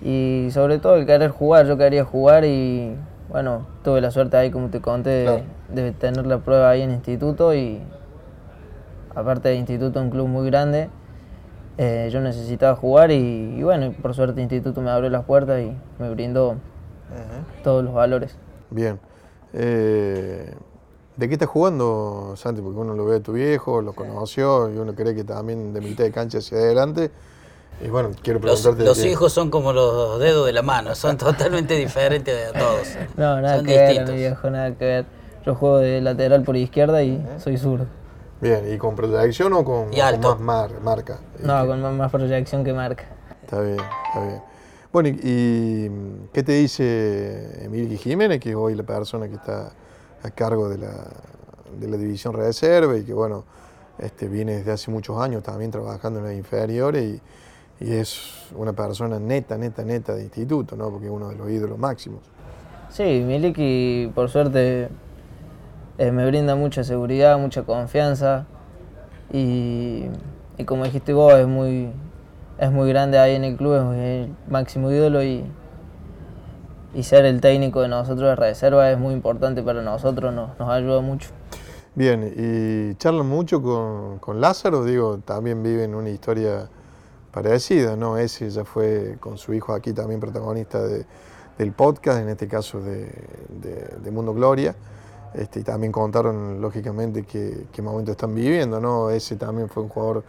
y 0.00 0.50
sobre 0.52 0.78
todo 0.78 0.94
el 0.94 1.04
querer 1.04 1.32
jugar. 1.32 1.66
Yo 1.66 1.76
quería 1.76 2.04
jugar 2.04 2.44
y 2.44 2.94
bueno, 3.28 3.66
tuve 3.82 4.00
la 4.00 4.12
suerte 4.12 4.36
ahí, 4.36 4.52
como 4.52 4.68
te 4.68 4.80
conté, 4.80 5.10
de- 5.10 5.24
Claro. 5.24 5.42
de, 5.74 5.90
tener 5.90 6.26
la 6.28 6.38
prueba 6.38 6.70
ahí 6.70 6.82
en 6.82 6.92
instituto 6.92 7.52
y 7.52 7.82
aparte 9.16 9.48
de 9.48 9.56
instituto, 9.56 10.00
un 10.00 10.10
club 10.10 10.28
muy 10.28 10.48
grande. 10.48 10.90
eh, 11.80 12.08
yo 12.12 12.20
necesitaba 12.20 12.74
jugar 12.76 13.10
y, 13.10 13.54
y 13.56 13.62
bueno, 13.64 13.92
por 14.00 14.12
suerte 14.14 14.40
instituto 14.42 14.80
me 14.80 14.90
abrió 14.90 15.10
las 15.10 15.24
puertas 15.24 15.60
y 15.60 15.72
me 16.00 16.10
brindó 16.10 16.56
todos 17.64 17.84
los 17.84 17.94
valores. 17.94 18.36
Bien. 18.70 18.98
Eh, 19.52 20.54
¿De 21.16 21.26
qué 21.28 21.34
estás 21.34 21.48
jugando, 21.48 22.34
Santi? 22.36 22.60
Porque 22.62 22.78
uno 22.78 22.94
lo 22.94 23.04
ve 23.04 23.16
a 23.16 23.20
tu 23.20 23.32
viejo, 23.32 23.82
lo 23.82 23.92
conoció 23.92 24.72
y 24.72 24.78
uno 24.78 24.94
cree 24.94 25.14
que 25.16 25.24
también 25.24 25.72
de 25.72 25.80
mitad 25.80 26.04
de 26.04 26.12
cancha 26.12 26.38
hacia 26.38 26.58
adelante. 26.58 27.10
Y 27.84 27.88
bueno, 27.88 28.10
quiero 28.22 28.40
preguntarte. 28.40 28.84
los 28.84 29.04
hijos 29.04 29.32
son 29.32 29.50
como 29.50 29.72
los 29.72 30.18
dedos 30.20 30.46
de 30.46 30.52
la 30.52 30.62
mano, 30.62 30.94
son 30.94 31.16
totalmente 31.16 31.74
diferentes 31.74 32.34
de 32.34 32.52
todos. 32.58 32.88
No, 33.16 33.40
nada 33.40 33.56
son 33.56 33.66
que 33.66 33.76
ver, 33.76 33.88
distintos. 33.88 34.14
mi 34.14 34.20
viejo, 34.20 34.50
nada 34.50 34.70
que 34.74 34.84
ver. 34.84 35.06
Yo 35.44 35.54
juego 35.54 35.78
de 35.78 36.00
lateral 36.00 36.42
por 36.44 36.56
izquierda 36.56 37.02
y 37.02 37.24
soy 37.38 37.56
zurdo. 37.56 37.86
Bien, 38.40 38.72
¿y 38.72 38.78
con 38.78 38.94
proyección 38.94 39.52
o 39.54 39.64
con, 39.64 39.92
Y 39.92 39.96
con 39.96 40.04
alto. 40.04 40.30
más 40.36 40.40
mar- 40.70 40.80
marca? 40.82 41.18
No, 41.42 41.66
con 41.66 41.82
más, 41.82 41.92
más 41.94 42.10
proyección 42.12 42.62
que 42.62 42.72
marca. 42.72 43.04
Está 43.42 43.60
bien, 43.60 43.78
está 43.78 44.20
bien. 44.20 44.42
Bueno, 44.90 45.10
¿y, 45.10 45.90
qué 46.32 46.42
te 46.42 46.52
dice 46.52 47.62
Emilio 47.62 47.98
Jiménez, 47.98 48.40
que 48.40 48.50
es 48.50 48.56
hoy 48.56 48.74
la 48.74 48.84
persona 48.84 49.28
que 49.28 49.34
está 49.34 49.70
a 50.22 50.30
cargo 50.30 50.70
de 50.70 50.78
la, 50.78 50.94
de 51.78 51.88
la 51.88 51.98
división 51.98 52.32
reserva 52.32 52.96
y 52.96 53.04
que, 53.04 53.12
bueno, 53.12 53.44
este, 53.98 54.28
viene 54.28 54.56
desde 54.56 54.72
hace 54.72 54.90
muchos 54.90 55.20
años 55.20 55.42
también 55.42 55.70
trabajando 55.70 56.20
en 56.20 56.24
las 56.24 56.34
inferiores 56.34 57.20
y, 57.80 57.84
y 57.84 57.96
es 57.96 58.46
una 58.56 58.72
persona 58.72 59.18
neta, 59.18 59.58
neta, 59.58 59.84
neta 59.84 60.14
de 60.14 60.22
instituto, 60.22 60.74
¿no? 60.74 60.88
Porque 60.90 61.06
es 61.06 61.12
uno 61.12 61.28
de 61.28 61.36
los 61.36 61.50
ídolos 61.50 61.76
máximos. 61.78 62.20
Sí, 62.88 63.22
Miliki, 63.26 64.10
por 64.14 64.30
suerte, 64.30 64.88
eh, 65.98 66.12
me 66.12 66.26
brinda 66.26 66.54
mucha 66.54 66.82
seguridad, 66.82 67.38
mucha 67.38 67.62
confianza. 67.62 68.46
Y 69.30 70.06
como 70.64 70.84
dijiste 70.84 71.12
vos, 71.12 71.34
es 71.34 71.46
muy, 71.46 71.92
es 72.58 72.70
muy 72.72 72.88
grande 72.88 73.18
ahí 73.18 73.34
en 73.34 73.44
el 73.44 73.56
club, 73.56 73.74
es 73.92 73.98
el 73.98 74.34
máximo 74.48 74.90
ídolo 74.90 75.22
y, 75.22 75.44
y 76.94 77.02
ser 77.02 77.24
el 77.24 77.40
técnico 77.40 77.82
de 77.82 77.88
nosotros 77.88 78.28
de 78.30 78.36
reserva 78.36 78.90
es 78.90 78.98
muy 78.98 79.14
importante 79.14 79.62
para 79.62 79.82
nosotros, 79.82 80.32
nos, 80.34 80.58
nos 80.58 80.68
ayuda 80.68 81.00
mucho. 81.00 81.30
Bien, 81.94 82.32
y 82.36 82.94
charlan 82.96 83.26
mucho 83.28 83.60
con, 83.62 84.18
con 84.18 84.40
Lázaro, 84.40 84.84
digo, 84.84 85.18
también 85.18 85.62
viven 85.62 85.94
una 85.94 86.10
historia 86.10 86.68
parecida, 87.32 87.96
¿no? 87.96 88.16
Ese 88.18 88.48
ya 88.50 88.64
fue 88.64 89.16
con 89.20 89.36
su 89.36 89.52
hijo 89.52 89.72
aquí 89.74 89.92
también 89.92 90.20
protagonista 90.20 90.80
de- 90.82 91.04
del 91.58 91.72
podcast, 91.72 92.20
en 92.20 92.28
este 92.28 92.46
caso 92.46 92.80
de, 92.80 93.10
de- 93.48 93.96
de 94.02 94.10
Mundo 94.12 94.32
Gloria, 94.32 94.76
este, 95.34 95.60
y 95.60 95.62
también 95.64 95.92
contaron 95.92 96.60
lógicamente 96.60 97.24
qué, 97.24 97.66
qué 97.72 97.82
momento 97.82 98.12
están 98.12 98.32
viviendo, 98.34 98.80
¿no? 98.80 99.10
Ese 99.10 99.34
también 99.36 99.68
fue 99.68 99.82
un 99.82 99.88
jugador 99.88 100.24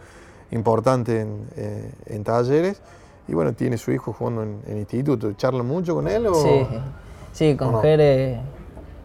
importante 0.50 1.20
en, 1.20 1.46
eh, 1.56 1.92
en 2.06 2.24
talleres, 2.24 2.80
y 3.28 3.34
bueno, 3.34 3.52
tiene 3.52 3.78
su 3.78 3.92
hijo 3.92 4.12
jugando 4.12 4.42
en, 4.42 4.60
en 4.66 4.78
instituto, 4.78 5.32
¿charlan 5.32 5.66
mucho 5.66 5.94
con 5.94 6.08
él 6.08 6.26
o...? 6.26 6.32
Sí, 6.42 6.66
sí, 7.32 7.52
¿O 7.52 7.56
con 7.56 7.72
no? 7.72 7.80
Jere, 7.80 8.40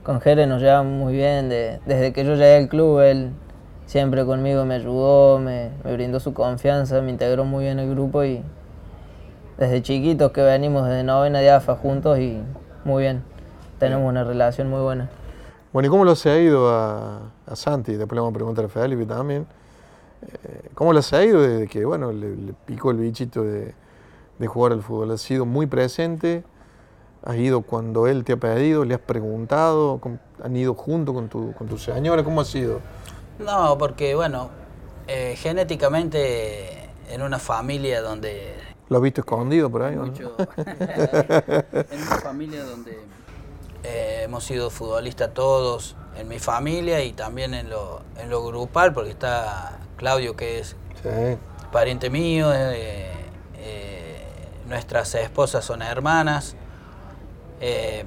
con 0.03 0.19
Jere 0.21 0.47
nos 0.47 0.61
llevamos 0.61 0.93
muy 0.93 1.13
bien. 1.13 1.49
de- 1.49 1.79
desde 1.85 2.11
que 2.13 2.25
yo 2.25 2.33
llegué 2.33 2.57
al 2.57 2.67
club, 2.69 2.99
él 3.01 3.31
siempre 3.85 4.25
conmigo 4.25 4.65
me 4.65 4.75
ayudó, 4.75 5.37
me, 5.39 5.69
me 5.83 5.93
brindó 5.93 6.19
su 6.19 6.33
confianza, 6.33 7.01
me 7.01 7.11
integró 7.11 7.45
muy 7.45 7.65
bien 7.65 7.77
el 7.79 7.89
grupo 7.91 8.23
y 8.23 8.41
desde 9.57 9.81
chiquitos 9.81 10.31
que 10.31 10.41
venimos 10.41 10.85
desde 10.87 11.03
novena 11.03 11.39
de 11.39 11.49
AFA 11.51 11.75
juntos 11.75 12.19
y 12.19 12.41
muy 12.83 13.03
bien. 13.03 13.23
Tenemos 13.79 14.07
una 14.09 14.23
relación 14.23 14.69
muy 14.69 14.81
buena. 14.81 15.09
Bueno, 15.71 15.87
¿y 15.87 15.89
cómo 15.89 16.05
lo 16.05 16.15
se 16.15 16.29
ha 16.29 16.39
ido 16.39 16.69
a, 16.69 17.31
a 17.45 17.55
Santi? 17.55 17.95
Después 17.95 18.15
le 18.15 18.21
vamos 18.21 18.31
a 18.31 18.35
preguntar 18.35 18.65
a 18.65 18.69
Felipe 18.69 19.05
también. 19.05 19.45
Eh, 20.43 20.69
¿Cómo 20.73 20.93
lo 20.93 21.01
se 21.01 21.15
ha 21.15 21.23
ido 21.23 21.41
desde 21.41 21.67
que, 21.67 21.85
bueno, 21.85 22.11
le, 22.11 22.35
le 22.35 22.53
picó 22.65 22.91
el 22.91 22.97
bichito 22.97 23.43
de, 23.43 23.73
de 24.39 24.47
jugar 24.47 24.71
al 24.73 24.81
fútbol? 24.81 25.11
¿Has 25.11 25.21
sido 25.21 25.45
muy 25.45 25.67
presente? 25.67 26.43
¿Has 27.23 27.35
ido 27.37 27.61
cuando 27.61 28.07
él 28.07 28.23
te 28.23 28.33
ha 28.33 28.37
pedido? 28.37 28.85
¿Le 28.85 28.93
has 28.95 29.01
preguntado? 29.01 29.99
¿Cómo- 29.99 30.19
¿Han 30.43 30.55
ido 30.55 30.73
junto 30.75 31.13
con 31.13 31.27
tu, 31.29 31.53
con 31.53 31.67
tu 31.67 31.77
señora? 31.77 32.23
¿Cómo 32.23 32.41
ha 32.41 32.45
sido? 32.45 32.79
No, 33.39 33.77
porque 33.77 34.15
bueno, 34.15 34.49
eh, 35.07 35.35
genéticamente 35.37 36.89
en 37.09 37.21
una 37.21 37.39
familia 37.39 38.01
donde 38.01 38.53
¿Lo 38.89 38.97
has 38.97 39.03
visto 39.03 39.21
escondido 39.21 39.69
por 39.69 39.83
ahí? 39.83 39.95
o 39.95 39.99
no? 39.99 40.05
mucho- 40.07 40.35
en 40.57 42.01
una 42.01 42.17
familia 42.21 42.63
donde 42.63 42.91
eh, 43.83 44.21
hemos 44.23 44.43
sido 44.43 44.69
futbolistas 44.69 45.33
todos, 45.33 45.95
en 46.17 46.27
mi 46.27 46.39
familia 46.39 47.03
y 47.03 47.13
también 47.13 47.53
en 47.53 47.69
lo, 47.69 48.01
en 48.17 48.29
lo 48.29 48.45
grupal, 48.45 48.93
porque 48.93 49.11
está 49.11 49.79
Claudio 49.95 50.35
que 50.35 50.59
es 50.59 50.75
Sí. 51.01 51.37
pariente 51.71 52.09
mío, 52.09 52.51
eh, 52.53 53.11
eh, 53.57 54.25
nuestras 54.67 55.13
esposas 55.15 55.63
son 55.63 55.81
hermanas, 55.81 56.55
eh, 57.61 58.03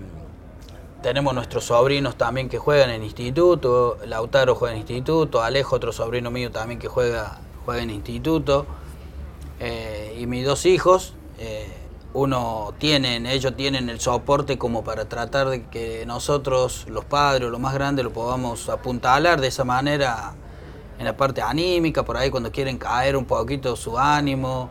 tenemos 1.02 1.32
nuestros 1.32 1.64
sobrinos 1.64 2.16
también 2.16 2.48
que 2.48 2.58
juegan 2.58 2.90
en 2.90 3.04
instituto, 3.04 3.98
Lautaro 4.04 4.54
juega 4.56 4.74
en 4.74 4.80
instituto, 4.80 5.42
Alejo, 5.42 5.76
otro 5.76 5.92
sobrino 5.92 6.30
mío 6.30 6.50
también 6.50 6.80
que 6.80 6.88
juega, 6.88 7.38
juega 7.64 7.82
en 7.82 7.90
instituto, 7.90 8.66
y 10.18 10.26
mis 10.26 10.44
dos 10.44 10.66
hijos, 10.66 11.14
uno 12.14 12.74
tienen, 12.78 13.26
ellos 13.26 13.54
tienen 13.56 13.88
el 13.90 14.00
soporte 14.00 14.58
como 14.58 14.82
para 14.82 15.08
tratar 15.08 15.48
de 15.48 15.66
que 15.66 16.04
nosotros, 16.06 16.86
los 16.88 17.04
padres, 17.04 17.48
los 17.48 17.60
más 17.60 17.74
grandes, 17.74 18.04
lo 18.04 18.12
podamos 18.12 18.68
apuntalar 18.68 19.40
de 19.40 19.48
esa 19.48 19.64
manera 19.64 20.34
en 20.98 21.04
la 21.04 21.16
parte 21.16 21.40
anímica, 21.42 22.04
por 22.04 22.16
ahí 22.16 22.30
cuando 22.30 22.50
quieren 22.50 22.78
caer 22.78 23.16
un 23.16 23.24
poquito 23.24 23.76
su 23.76 23.98
ánimo, 23.98 24.68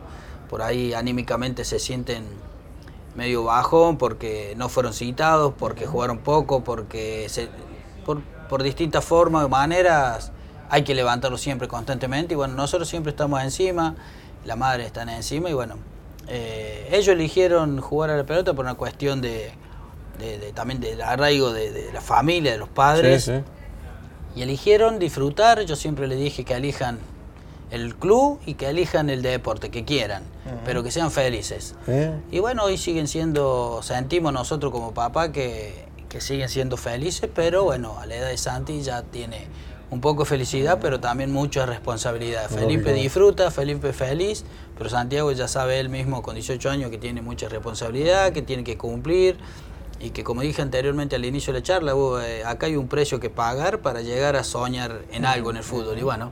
por 0.50 0.62
ahí 0.62 0.92
anímicamente 0.94 1.64
se 1.64 1.78
sienten 1.78 2.24
medio 3.14 3.44
bajón 3.44 3.96
porque 3.98 4.54
no 4.56 4.68
fueron 4.68 4.92
citados, 4.92 5.54
porque 5.58 5.86
jugaron 5.86 6.18
poco, 6.18 6.62
porque 6.64 7.26
se- 7.28 7.48
por, 8.04 8.20
por 8.48 8.62
distintas 8.62 9.04
formas 9.04 9.44
o 9.44 9.48
maneras 9.48 10.32
hay 10.70 10.84
que 10.84 10.94
levantarlo 10.94 11.38
siempre 11.38 11.66
constantemente. 11.68 12.34
Y 12.34 12.36
bueno, 12.36 12.54
nosotros 12.54 12.88
siempre 12.88 13.10
estamos 13.10 13.42
encima, 13.42 13.96
la 14.44 14.54
madre 14.56 14.84
está 14.86 15.02
encima 15.02 15.50
y 15.50 15.54
bueno, 15.54 15.76
eh, 16.28 16.88
ellos 16.92 17.08
eligieron 17.08 17.80
jugar 17.80 18.10
a 18.10 18.16
la 18.16 18.24
pelota 18.24 18.52
por 18.54 18.64
una 18.66 18.74
cuestión 18.74 19.20
de, 19.20 19.50
de- 20.18 20.38
de- 20.38 20.52
también 20.52 20.80
del 20.80 21.00
arraigo 21.00 21.52
de, 21.52 21.72
de 21.72 21.92
la 21.92 22.00
familia, 22.02 22.52
de 22.52 22.58
los 22.58 22.68
padres. 22.68 23.24
Sí, 23.24 23.32
sí. 23.38 23.42
Y 24.38 24.42
eligieron 24.42 25.00
disfrutar. 25.00 25.62
Yo 25.62 25.74
siempre 25.74 26.06
les 26.06 26.18
dije 26.18 26.44
que 26.44 26.54
elijan 26.54 26.98
el 27.72 27.96
club 27.96 28.38
y 28.46 28.54
que 28.54 28.68
elijan 28.68 29.10
el 29.10 29.20
deporte 29.20 29.68
que 29.68 29.84
quieran, 29.84 30.22
pero 30.64 30.84
que 30.84 30.92
sean 30.92 31.10
felices. 31.10 31.74
¿Eh? 31.88 32.12
Y 32.30 32.38
bueno, 32.38 32.64
hoy 32.64 32.78
siguen 32.78 33.08
siendo, 33.08 33.80
sentimos 33.82 34.32
nosotros 34.32 34.72
como 34.72 34.94
papá 34.94 35.32
que, 35.32 35.86
que 36.08 36.20
siguen 36.20 36.48
siendo 36.48 36.76
felices, 36.76 37.28
pero 37.34 37.64
bueno, 37.64 37.98
a 37.98 38.06
la 38.06 38.14
edad 38.14 38.28
de 38.28 38.38
Santi 38.38 38.80
ya 38.80 39.02
tiene 39.02 39.48
un 39.90 40.00
poco 40.00 40.22
de 40.22 40.28
felicidad, 40.28 40.78
pero 40.80 41.00
también 41.00 41.32
mucha 41.32 41.66
responsabilidad. 41.66 42.48
Felipe 42.48 42.92
disfruta, 42.92 43.50
Felipe 43.50 43.92
feliz, 43.92 44.44
pero 44.76 44.88
Santiago 44.88 45.32
ya 45.32 45.48
sabe 45.48 45.80
él 45.80 45.88
mismo 45.88 46.22
con 46.22 46.36
18 46.36 46.70
años 46.70 46.90
que 46.90 46.98
tiene 46.98 47.22
mucha 47.22 47.48
responsabilidad, 47.48 48.32
que 48.32 48.42
tiene 48.42 48.62
que 48.62 48.78
cumplir 48.78 49.36
y 50.00 50.10
que 50.10 50.24
como 50.24 50.42
dije 50.42 50.62
anteriormente 50.62 51.16
al 51.16 51.24
inicio 51.24 51.52
de 51.52 51.60
la 51.60 51.62
charla, 51.62 51.94
eh, 52.22 52.42
acá 52.44 52.66
hay 52.66 52.76
un 52.76 52.88
precio 52.88 53.18
que 53.18 53.30
pagar 53.30 53.80
para 53.80 54.00
llegar 54.00 54.36
a 54.36 54.44
soñar 54.44 55.02
en 55.10 55.24
algo 55.24 55.50
en 55.50 55.56
el 55.56 55.64
fútbol. 55.64 55.98
Y 55.98 56.02
bueno, 56.02 56.30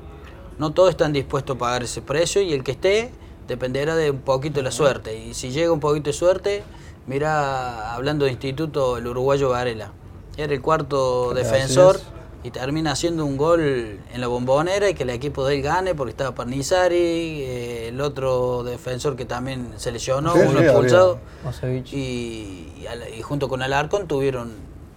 no 0.58 0.73
todos 0.73 0.90
están 0.90 1.12
dispuestos 1.12 1.56
a 1.56 1.58
pagar 1.58 1.82
ese 1.82 2.02
precio 2.02 2.42
y 2.42 2.52
el 2.52 2.62
que 2.62 2.73
esté 2.73 3.11
dependerá 3.49 3.96
de 3.96 4.11
un 4.11 4.20
poquito 4.20 4.56
de 4.56 4.62
la 4.62 4.70
suerte. 4.70 5.16
Y 5.18 5.35
si 5.35 5.50
llega 5.50 5.73
un 5.73 5.80
poquito 5.80 6.11
de 6.11 6.14
suerte, 6.14 6.62
mira, 7.06 7.94
hablando 7.94 8.25
de 8.25 8.32
instituto, 8.32 8.99
el 8.99 9.06
uruguayo 9.06 9.50
Varela. 9.50 9.92
Era 10.37 10.52
el 10.52 10.61
cuarto 10.61 11.32
defensor 11.35 11.99
y 12.47 12.53
termina 12.53 12.93
haciendo 12.93 13.26
un 13.26 13.37
gol 13.37 13.61
en 13.61 14.21
la 14.21 14.29
bombonera 14.29 14.88
y 14.88 14.95
que 14.95 15.03
el 15.03 15.11
equipo 15.11 15.45
de 15.45 15.57
él 15.57 15.62
gane 15.62 15.97
porque 15.97 16.11
estaba 16.11 16.33
Parnizari, 16.33 16.97
eh, 16.97 17.88
el 17.88 18.00
otro 18.00 18.62
defensor 18.62 19.17
que 19.17 19.25
también 19.25 19.73
se 19.79 19.91
lesionó, 19.91 20.33
uno 20.35 20.61
expulsado. 20.61 21.19
Y, 21.91 21.97
y, 21.97 23.23
junto 23.23 23.49
con 23.49 23.62
Alarcón 23.62 24.07
tuvieron 24.07 24.53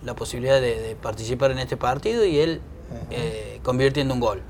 la 0.06 0.13
posibilidad 0.13 0.62
de, 0.62 0.96
participar 1.01 1.50
en 1.50 1.58
este 1.58 1.75
partido 1.75 2.24
y 2.24 2.38
él 2.38 2.62
eh, 3.10 3.60
convirtiendo 3.63 4.13
un 4.13 4.20
gol. 4.20 4.41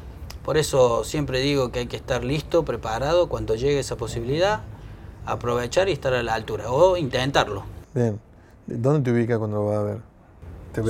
Por 0.44 0.58
eso 0.58 1.06
siempre 1.06 1.39
digo 1.39 1.72
que 1.72 1.79
hay 1.79 1.88
que 1.88 1.96
estar 1.96 2.25
listo, 2.25 2.65
preparado 2.65 3.29
cuando 3.29 3.56
llegue 3.56 3.79
esa 3.79 3.96
posibilidad, 3.96 4.63
aprovechar 5.25 5.88
y 5.88 5.94
estar 5.94 6.13
a 6.13 6.22
la 6.22 6.34
altura 6.34 6.70
o 6.70 6.98
intentarlo. 6.98 7.63
Bien. 7.94 8.20
¿Dónde 8.68 9.10
te 9.10 9.18
ubica 9.18 9.39
cuando 9.39 9.58
lo 9.58 9.65
vas 9.68 9.77
a 9.77 9.84
ver? 9.84 10.09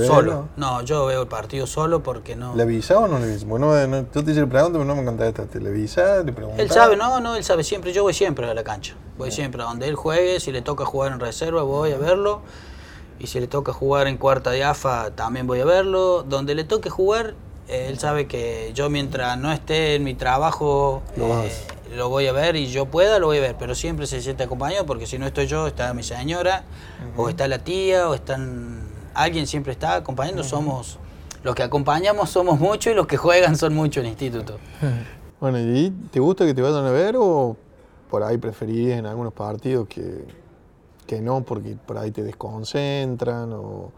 Solo. 0.06 0.48
No, 0.56 0.82
yo 0.82 1.06
veo 1.06 1.22
el 1.22 1.28
partido 1.28 1.66
solo 1.66 2.02
porque 2.02 2.36
no. 2.36 2.54
¿Le 2.54 2.62
avisa 2.62 2.98
o 2.98 3.08
no 3.08 3.18
le 3.18 3.24
avisa? 3.24 3.46
Bueno, 3.46 3.86
no, 3.86 4.06
yo 4.12 4.24
te 4.24 4.30
hice 4.30 4.40
la 4.40 4.46
pregunta, 4.46 4.78
pero 4.78 4.84
no 4.84 4.94
me 4.94 5.04
contestaste. 5.04 5.58
¿Te 5.58 5.60
le 5.60 5.70
avisa? 5.70 6.22
¿Le 6.22 6.32
preguntas? 6.32 6.60
Él 6.60 6.70
sabe, 6.70 6.96
no, 6.96 7.20
no, 7.20 7.36
él 7.36 7.44
sabe 7.44 7.64
siempre. 7.64 7.92
Yo 7.92 8.02
voy 8.02 8.14
siempre 8.14 8.48
a 8.48 8.54
la 8.54 8.64
cancha. 8.64 8.94
Voy 9.18 9.30
siempre 9.30 9.62
a 9.62 9.66
donde 9.66 9.88
él 9.88 9.94
juegue. 9.94 10.40
Si 10.40 10.52
le 10.52 10.62
toca 10.62 10.84
jugar 10.84 11.12
en 11.12 11.20
reserva, 11.20 11.62
voy 11.62 11.92
a 11.92 11.98
verlo. 11.98 12.42
Y 13.18 13.26
si 13.26 13.38
le 13.38 13.46
toca 13.46 13.72
jugar 13.72 14.06
en 14.06 14.16
cuarta 14.16 14.50
de 14.50 14.64
AFA, 14.64 15.10
también 15.10 15.46
voy 15.46 15.60
a 15.60 15.64
verlo. 15.64 16.22
Donde 16.22 16.54
le 16.54 16.64
toque 16.64 16.88
jugar, 16.88 17.34
eh, 17.68 17.86
él 17.88 17.98
sabe 17.98 18.26
que 18.26 18.72
yo 18.74 18.88
mientras 18.88 19.38
no 19.38 19.52
esté 19.52 19.94
en 19.94 20.04
mi 20.04 20.14
trabajo, 20.14 21.02
lo, 21.16 21.44
eh, 21.44 21.52
lo, 21.94 22.08
voy 22.08 22.26
a 22.26 22.32
ver 22.32 22.56
y 22.56 22.68
yo 22.68 22.86
pueda, 22.86 23.18
lo 23.18 23.26
voy 23.26 23.38
a 23.38 23.42
ver. 23.42 23.56
Pero 23.58 23.74
siempre 23.74 24.06
se 24.06 24.22
siente 24.22 24.44
acompañado 24.44 24.86
porque 24.86 25.06
si 25.06 25.18
no 25.18 25.26
estoy 25.26 25.46
yo, 25.46 25.66
está 25.66 25.92
mi 25.92 26.02
señora, 26.02 26.64
o 27.16 27.28
está 27.28 27.46
la 27.46 27.58
tía, 27.58 28.08
o 28.08 28.14
están 28.14 28.89
alguien 29.14 29.46
siempre 29.46 29.72
está 29.72 29.96
acompañando, 29.96 30.44
somos, 30.44 30.98
los 31.42 31.54
que 31.54 31.62
acompañamos 31.62 32.30
somos 32.30 32.58
muchos 32.58 32.92
y 32.92 32.96
los 32.96 33.06
que 33.06 33.16
juegan 33.16 33.56
son 33.56 33.74
muchos 33.74 34.02
en 34.02 34.06
el 34.06 34.10
instituto. 34.12 34.58
Bueno, 35.40 35.58
¿y 35.58 35.90
te 36.10 36.20
gusta 36.20 36.44
que 36.44 36.52
te 36.52 36.60
vayan 36.60 36.84
a 36.84 36.90
ver 36.90 37.16
o 37.18 37.56
por 38.10 38.22
ahí 38.22 38.36
preferís 38.36 38.90
en 38.90 39.06
algunos 39.06 39.32
partidos 39.32 39.88
que, 39.88 40.26
que 41.06 41.22
no, 41.22 41.40
porque 41.40 41.78
por 41.86 41.96
ahí 41.96 42.10
te 42.10 42.22
desconcentran 42.22 43.50
o, 43.54 43.90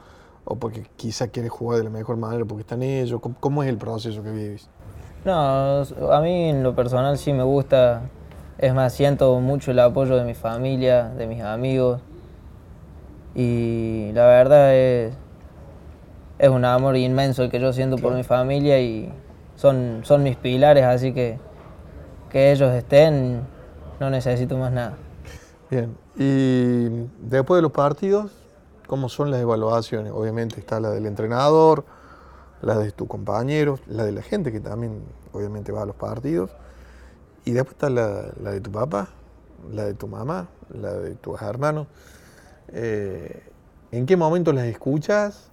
o 0.44 0.54
porque 0.54 0.84
quizás 0.96 1.30
quieres 1.30 1.50
jugar 1.50 1.78
de 1.78 1.84
la 1.84 1.90
mejor 1.90 2.16
manera 2.16 2.44
porque 2.44 2.60
están 2.60 2.84
ellos? 2.84 3.20
¿Cómo, 3.40 3.64
es 3.64 3.68
el 3.68 3.76
proceso 3.76 4.22
que 4.22 4.30
vives? 4.30 4.68
No, 5.24 5.32
a 6.12 6.20
mí 6.20 6.50
en 6.50 6.62
lo 6.62 6.76
personal 6.76 7.18
sí 7.18 7.32
me 7.32 7.42
gusta, 7.42 8.02
es 8.56 8.72
más, 8.72 8.92
siento 8.92 9.40
mucho 9.40 9.72
el 9.72 9.80
apoyo 9.80 10.14
de 10.14 10.22
mi 10.22 10.34
familia, 10.34 11.08
de 11.08 11.26
mis 11.26 11.42
amigos 11.42 12.02
y 13.34 14.10
la 14.12 14.26
verdad 14.26 14.74
es, 14.74 15.14
es 16.38 16.48
un 16.48 16.64
amor 16.64 16.96
inmenso 16.96 17.44
el 17.44 17.50
que 17.50 17.60
yo 17.60 17.72
siento 17.72 17.96
por 17.96 18.14
mi 18.14 18.22
familia 18.22 18.80
y 18.80 19.12
son, 19.56 20.00
son 20.04 20.22
mis 20.22 20.36
pilares, 20.36 20.84
así 20.84 21.12
que 21.12 21.38
que 22.32 22.50
ellos 22.50 22.72
estén, 22.72 23.42
no 24.00 24.08
necesito 24.08 24.56
más 24.56 24.72
nada. 24.72 24.96
Bien, 25.70 25.94
y 26.16 26.88
después 27.20 27.58
de 27.58 27.62
los 27.62 27.72
partidos, 27.72 28.32
¿cómo 28.86 29.10
son 29.10 29.30
las 29.30 29.38
evaluaciones? 29.40 30.12
Obviamente 30.12 30.58
está 30.58 30.80
la 30.80 30.90
del 30.90 31.04
entrenador, 31.04 31.84
la 32.62 32.78
de 32.78 32.90
tus 32.90 33.06
compañeros, 33.06 33.80
la 33.86 34.04
de 34.04 34.12
la 34.12 34.22
gente 34.22 34.50
que 34.50 34.60
también 34.60 35.02
obviamente 35.32 35.72
va 35.72 35.82
a 35.82 35.86
los 35.86 35.96
partidos, 35.96 36.50
y 37.44 37.50
después 37.50 37.74
está 37.74 37.90
la, 37.90 38.32
la 38.42 38.52
de 38.52 38.62
tu 38.62 38.72
papá, 38.72 39.08
la 39.70 39.84
de 39.84 39.92
tu 39.92 40.08
mamá, 40.08 40.48
la 40.70 40.94
de 40.94 41.14
tus 41.16 41.40
hermanos. 41.42 41.86
Eh, 42.72 43.42
¿En 43.90 44.06
qué 44.06 44.16
momento 44.16 44.52
las 44.52 44.64
escuchas? 44.64 45.50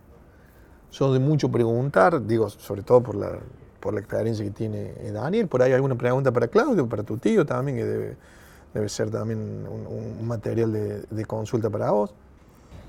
Son 0.89 1.13
de 1.13 1.19
mucho 1.19 1.51
preguntar, 1.51 2.25
digo, 2.25 2.49
sobre 2.49 2.81
todo 2.81 3.01
por 3.01 3.15
la, 3.15 3.37
por 3.79 3.93
la 3.93 3.99
experiencia 3.99 4.43
que 4.45 4.51
tiene 4.51 4.93
Daniel. 5.11 5.47
Por 5.47 5.61
ahí 5.61 5.73
alguna 5.73 5.95
pregunta 5.95 6.31
para 6.31 6.47
Claudio, 6.47 6.87
para 6.87 7.03
tu 7.03 7.17
tío 7.17 7.45
también, 7.45 7.77
que 7.77 7.85
debe, 7.85 8.89
ser 8.89 9.11
también 9.11 9.67
un, 9.67 10.25
material 10.25 10.71
de, 10.71 11.25
consulta 11.25 11.69
para 11.69 11.91
vos. 11.91 12.13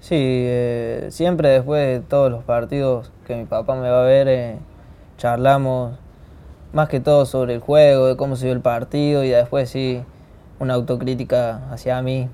Sí, 0.01 0.16
eh, 0.16 1.09
siempre 1.11 1.49
después 1.51 2.01
de 2.01 2.07
todos 2.07 2.31
los 2.31 2.43
partidos 2.45 3.12
que 3.27 3.37
mi 3.37 3.45
papá 3.45 3.75
me 3.75 3.90
va 3.90 4.05
a 4.05 4.07
ver, 4.07 4.29
eh, 4.29 4.59
charlamos 5.19 5.99
más 6.73 6.88
que 6.88 7.01
todo 7.01 7.27
sobre 7.27 7.55
el 7.55 7.61
juego, 7.61 8.07
de 8.07 8.16
cómo 8.16 8.37
se 8.37 8.47
dio 8.47 8.55
el 8.55 8.61
partido 8.61 9.25
y 9.25 9.31
después 9.31 9.69
sí 9.69 10.03
una 10.59 10.75
autocrítica 10.75 11.71
hacia 11.71 12.01
mí 12.01 12.31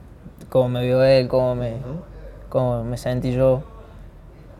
cómo 0.49 0.69
me 0.69 0.85
vio 0.85 1.03
él, 1.03 1.29
cómo 1.29 1.55
me, 1.55 1.75
cómo 2.49 2.85
me 2.85 2.97
sentí 2.97 3.33
yo 3.33 3.63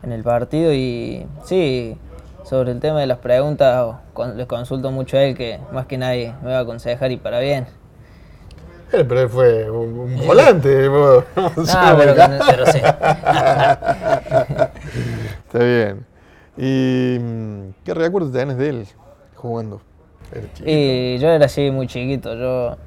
en 0.03 0.11
el 0.11 0.23
partido 0.23 0.73
y 0.73 1.25
sí, 1.43 1.97
sobre 2.43 2.71
el 2.71 2.79
tema 2.79 2.99
de 2.99 3.07
las 3.07 3.17
preguntas 3.19 3.95
le 4.35 4.47
consulto 4.47 4.91
mucho 4.91 5.17
a 5.17 5.23
él 5.23 5.35
que 5.35 5.59
más 5.71 5.85
que 5.85 5.97
nadie 5.97 6.33
me 6.41 6.51
va 6.51 6.59
a 6.59 6.61
aconsejar 6.61 7.11
y 7.11 7.17
para 7.17 7.39
bien. 7.39 7.67
Eh, 8.93 9.03
pero 9.03 9.21
él 9.21 9.29
fue 9.29 9.69
un, 9.69 10.15
volante. 10.25 10.87
no, 10.89 11.21
pero, 11.35 12.15
pero, 12.15 12.65
sí. 12.67 12.77
Está 15.45 15.59
bien. 15.59 16.05
¿Y 16.55 17.17
mm, 17.19 17.69
qué 17.83 17.93
recuerdos 17.93 18.31
tenés 18.31 18.57
de 18.57 18.69
él 18.69 18.87
jugando? 19.35 19.81
Y 20.65 21.17
yo 21.19 21.29
era 21.29 21.45
así 21.45 21.69
muy 21.69 21.87
chiquito. 21.87 22.33
Yo 22.35 22.77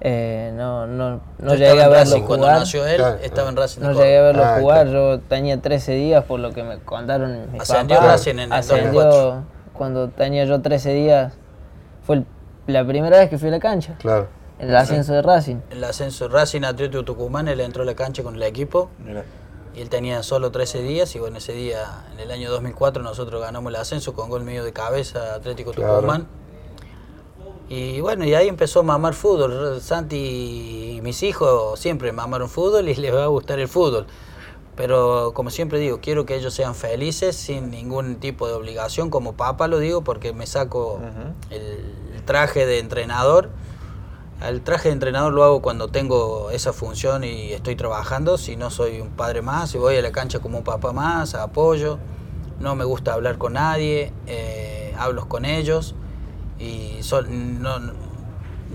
eh, 0.00 0.52
no, 0.54 0.86
no, 0.86 1.20
no 1.38 1.54
llegué 1.54 1.82
a 1.82 1.88
verlo 1.88 2.12
jugar. 2.12 2.26
Cuando 2.26 2.46
nació 2.46 2.86
él, 2.86 3.02
estaba 3.22 3.48
en 3.48 3.56
Racing. 3.56 3.80
No 3.80 3.92
llegué 3.92 4.18
a 4.18 4.22
verlo 4.22 4.44
ah, 4.44 4.56
jugar, 4.60 4.88
yo 4.88 5.20
tenía 5.20 5.60
13 5.60 5.92
días 5.92 6.24
por 6.24 6.38
lo 6.40 6.52
que 6.52 6.62
me 6.62 6.78
contaron 6.78 7.52
mis 7.52 7.62
Ascendió 7.62 8.00
Racing 8.00 8.32
en 8.32 8.40
el 8.40 8.52
Ascendió 8.52 9.44
cuando 9.72 10.08
tenía 10.08 10.44
yo 10.44 10.60
13 10.60 10.92
días. 10.92 11.32
Fue 12.02 12.22
la 12.66 12.86
primera 12.86 13.18
vez 13.18 13.28
que 13.28 13.38
fui 13.38 13.48
a 13.48 13.52
la 13.52 13.60
cancha. 13.60 13.96
Claro. 13.98 14.28
El 14.58 14.74
ascenso 14.74 15.12
de 15.12 15.22
Racing. 15.22 15.56
El 15.70 15.84
ascenso 15.84 16.28
de 16.28 16.34
Racing, 16.34 16.62
Atlético 16.62 17.04
Tucumán, 17.04 17.46
él 17.46 17.60
entró 17.60 17.82
a 17.82 17.86
la 17.86 17.94
cancha 17.94 18.22
con 18.22 18.34
el 18.34 18.42
equipo. 18.42 18.90
Y 19.74 19.80
él 19.80 19.88
tenía 19.88 20.22
solo 20.24 20.50
13 20.50 20.82
días 20.82 21.14
y 21.14 21.20
bueno, 21.20 21.38
ese 21.38 21.52
día, 21.52 22.04
en 22.12 22.18
el 22.18 22.30
año 22.32 22.50
2004, 22.50 23.02
nosotros 23.02 23.40
ganamos 23.40 23.70
el 23.70 23.76
ascenso 23.76 24.14
con 24.14 24.28
gol 24.28 24.42
medio 24.42 24.64
de 24.64 24.72
cabeza 24.72 25.34
Atlético 25.34 25.72
Tucumán. 25.72 26.26
Y 27.68 28.00
bueno, 28.00 28.24
y 28.24 28.34
ahí 28.34 28.48
empezó 28.48 28.80
a 28.80 28.82
mamar 28.82 29.14
fútbol. 29.14 29.80
Santi 29.82 30.96
y 30.96 31.00
mis 31.02 31.22
hijos 31.22 31.78
siempre 31.78 32.12
mamaron 32.12 32.48
fútbol 32.48 32.88
y 32.88 32.94
les 32.96 33.14
va 33.14 33.24
a 33.24 33.28
gustar 33.28 33.58
el 33.58 33.68
fútbol. 33.68 34.06
Pero 34.74 35.32
como 35.34 35.50
siempre 35.50 35.78
digo, 35.78 35.98
quiero 36.00 36.24
que 36.24 36.36
ellos 36.36 36.54
sean 36.54 36.74
felices 36.74 37.36
sin 37.36 37.70
ningún 37.70 38.16
tipo 38.16 38.46
de 38.46 38.54
obligación. 38.54 39.10
Como 39.10 39.34
papá 39.34 39.68
lo 39.68 39.80
digo 39.80 40.02
porque 40.02 40.32
me 40.32 40.46
saco 40.46 41.00
el, 41.50 42.22
traje 42.24 42.64
de 42.64 42.78
entrenador. 42.78 43.50
El 44.40 44.62
traje 44.62 44.88
de 44.88 44.92
entrenador 44.92 45.32
lo 45.32 45.42
hago 45.42 45.62
cuando 45.62 45.88
tengo 45.88 46.50
esa 46.52 46.72
función 46.72 47.24
y 47.24 47.52
estoy 47.52 47.74
trabajando. 47.74 48.38
Si 48.38 48.54
no 48.54 48.70
soy 48.70 49.00
un 49.00 49.10
padre 49.10 49.42
más, 49.42 49.70
si 49.70 49.78
voy 49.78 49.96
a 49.96 50.02
la 50.02 50.12
cancha 50.12 50.38
como 50.38 50.58
un 50.58 50.64
papá 50.64 50.92
más, 50.92 51.34
apoyo. 51.34 51.98
No 52.60 52.76
me 52.76 52.84
gusta 52.84 53.14
hablar 53.14 53.36
con 53.36 53.54
nadie, 53.54 54.12
eh, 54.26 54.94
hablo 54.96 55.28
con 55.28 55.44
ellos 55.44 55.96
y 56.58 57.00
no, 57.28 57.80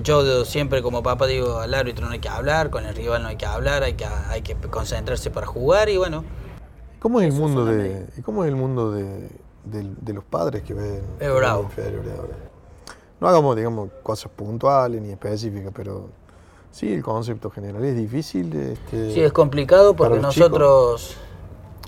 yo 0.01 0.45
siempre 0.45 0.81
como 0.81 1.03
papá 1.03 1.27
digo 1.27 1.59
al 1.59 1.73
árbitro 1.73 2.05
no 2.05 2.13
hay 2.13 2.19
que 2.19 2.29
hablar, 2.29 2.69
con 2.69 2.85
el 2.85 2.95
rival 2.95 3.23
no 3.23 3.29
hay 3.29 3.35
que 3.35 3.45
hablar, 3.45 3.83
hay 3.83 3.93
que, 3.93 4.05
hay 4.05 4.41
que 4.41 4.55
concentrarse 4.55 5.29
para 5.29 5.47
jugar 5.47 5.89
y 5.89 5.97
bueno. 5.97 6.23
¿Cómo 6.99 7.19
es 7.19 7.33
el 7.33 7.39
mundo 7.39 7.65
de, 7.65 8.07
cómo 8.23 8.43
es 8.43 8.49
el 8.49 8.55
mundo 8.55 8.91
de, 8.91 9.29
los 10.13 10.23
padres 10.23 10.63
que 10.63 10.73
ven 10.73 11.01
es 11.19 11.33
bravo. 11.33 11.69
No 13.19 13.27
hagamos 13.27 13.55
digamos 13.55 13.89
cosas 14.01 14.31
puntuales 14.35 15.01
ni 15.01 15.11
específicas, 15.11 15.71
pero 15.75 16.09
sí 16.71 16.93
el 16.93 17.03
concepto 17.03 17.49
general 17.49 17.83
es 17.83 17.95
difícil. 17.95 18.53
Este, 18.55 19.13
sí 19.13 19.21
es 19.21 19.31
complicado 19.31 19.95
porque 19.95 20.19
nosotros 20.19 21.17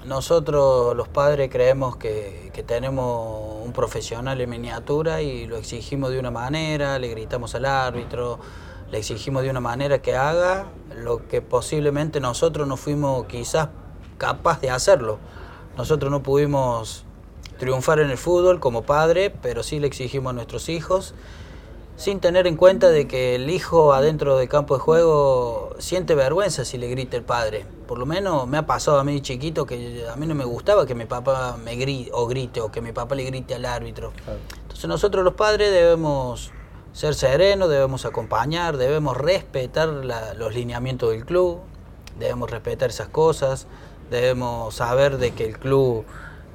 nosotros 0.05 0.95
los 0.95 1.07
padres 1.07 1.49
creemos 1.51 1.95
que, 1.97 2.51
tenemos 2.65 3.63
un 3.63 3.73
profesional 3.73 4.39
en 4.39 4.49
miniatura 4.49 5.21
y 5.21 5.45
lo 5.45 5.57
exigimos 5.57 6.11
de 6.11 6.19
una 6.19 6.31
manera, 6.31 6.97
le 6.99 7.09
gritamos 7.09 7.53
al 7.55 7.65
árbitro, 7.65 8.39
le 8.91 8.99
exigimos 8.99 9.43
de 9.43 9.49
una 9.49 9.59
manera 9.59 10.01
que 10.01 10.15
haga 10.15 10.67
lo 10.95 11.27
que 11.27 11.41
posiblemente 11.41 12.19
nosotros 12.19 12.67
no 12.67 12.77
fuimos 12.77 13.25
quizás 13.25 13.69
capaz 14.17 14.61
de 14.61 14.69
hacerlo. 14.69 15.19
Nosotros 15.77 16.11
no 16.11 16.23
pudimos 16.23 17.03
triunfar 17.57 17.99
en 17.99 18.09
el 18.09 18.17
fútbol 18.17 18.59
como 18.59 18.83
padre, 18.83 19.33
pero 19.41 19.63
sí 19.63 19.79
le 19.79 19.87
exigimos 19.87 20.31
a 20.31 20.33
nuestros 20.33 20.69
hijos, 20.69 21.13
sin 21.97 22.19
tener 22.19 22.45
en 22.47 22.57
cuenta 22.57 22.89
de 22.89 23.07
que 23.07 23.35
el 23.35 23.49
hijo 23.49 23.93
adentro 23.93 24.37
del 24.37 24.49
campo 24.49 24.75
de 24.75 24.81
juego 24.81 25.75
siente 25.79 26.13
vergüenza 26.13 26.65
si 26.65 26.77
le 26.77 26.87
grita 26.89 27.15
el 27.15 27.23
padre. 27.23 27.65
Por 27.87 27.97
lo 27.97 28.05
menos 28.05 28.47
me 28.47 28.57
ha 28.57 28.65
pasado 28.65 28.99
a 28.99 29.03
mí 29.03 29.21
chiquito 29.21 29.65
que 29.65 30.05
a 30.11 30.15
mí 30.17 30.27
no 30.27 30.35
me 30.35 30.43
gustaba 30.43 30.85
que 30.85 30.93
mi 30.93 31.05
papá 31.05 31.57
me 31.63 31.75
grite 31.77 32.11
o 32.13 32.27
grite 32.27 32.59
o 32.59 32.69
que 32.71 32.81
mi 32.81 32.91
papá 32.91 33.15
le 33.15 33.23
grite 33.23 33.55
al 33.55 33.65
árbitro. 33.65 34.11
Entonces 34.63 34.85
nosotros 34.89 35.23
los 35.23 35.35
padres 35.35 35.71
debemos 35.71 36.51
ser 36.91 37.15
serenos, 37.15 37.69
debemos 37.69 38.05
acompañar, 38.05 38.75
debemos 38.77 39.15
respetar 39.17 39.87
la- 39.87 40.33
los 40.33 40.53
lineamientos 40.53 41.11
del 41.11 41.25
club, 41.25 41.59
debemos 42.19 42.49
respetar 42.51 42.89
esas 42.89 43.07
cosas, 43.07 43.67
debemos 44.11 44.75
saber 44.75 45.17
de 45.17 45.31
que 45.31 45.45
el 45.45 45.57
club 45.59 46.03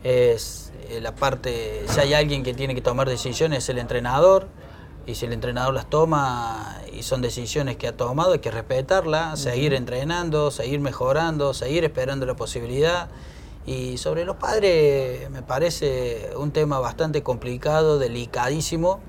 es 0.05 0.73
eh, 0.91 1.01
la 1.01 1.15
parte, 1.15 1.85
si 1.89 2.01
hay 2.01 2.15
alguien 2.15 2.43
que 2.43 2.53
tiene 2.55 2.75
que 2.75 2.81
tomar 2.83 3.09
decisiones 3.09 3.65
es 3.65 3.69
el 3.71 3.79
entrenador, 3.79 4.47
y 5.11 5.15
si 5.17 5.27
el 5.27 5.33
entrenador 5.33 5.75
las 5.75 5.91
toma 5.91 6.81
y 6.93 7.03
son 7.03 7.21
decisiones 7.21 7.77
que 7.77 7.89
ha 7.89 7.97
tomado, 7.97 8.33
hay 8.33 8.39
que 8.39 8.51
respetarlas, 8.51 9.41
seguir 9.41 9.75
entrenando, 9.75 10.51
seguir 10.51 10.79
mejorando, 10.81 11.53
seguir 11.53 11.85
esperando 11.85 12.27
la 12.27 12.37
posibilidad. 12.37 13.09
Y 13.67 13.99
sobre 13.99 14.25
los 14.25 14.37
padres 14.37 15.29
me 15.31 15.43
parece 15.43 16.31
un 16.37 16.53
tema 16.53 16.79
bastante 16.79 17.23
complicado, 17.23 17.99
delicadísimo, 17.99 19.01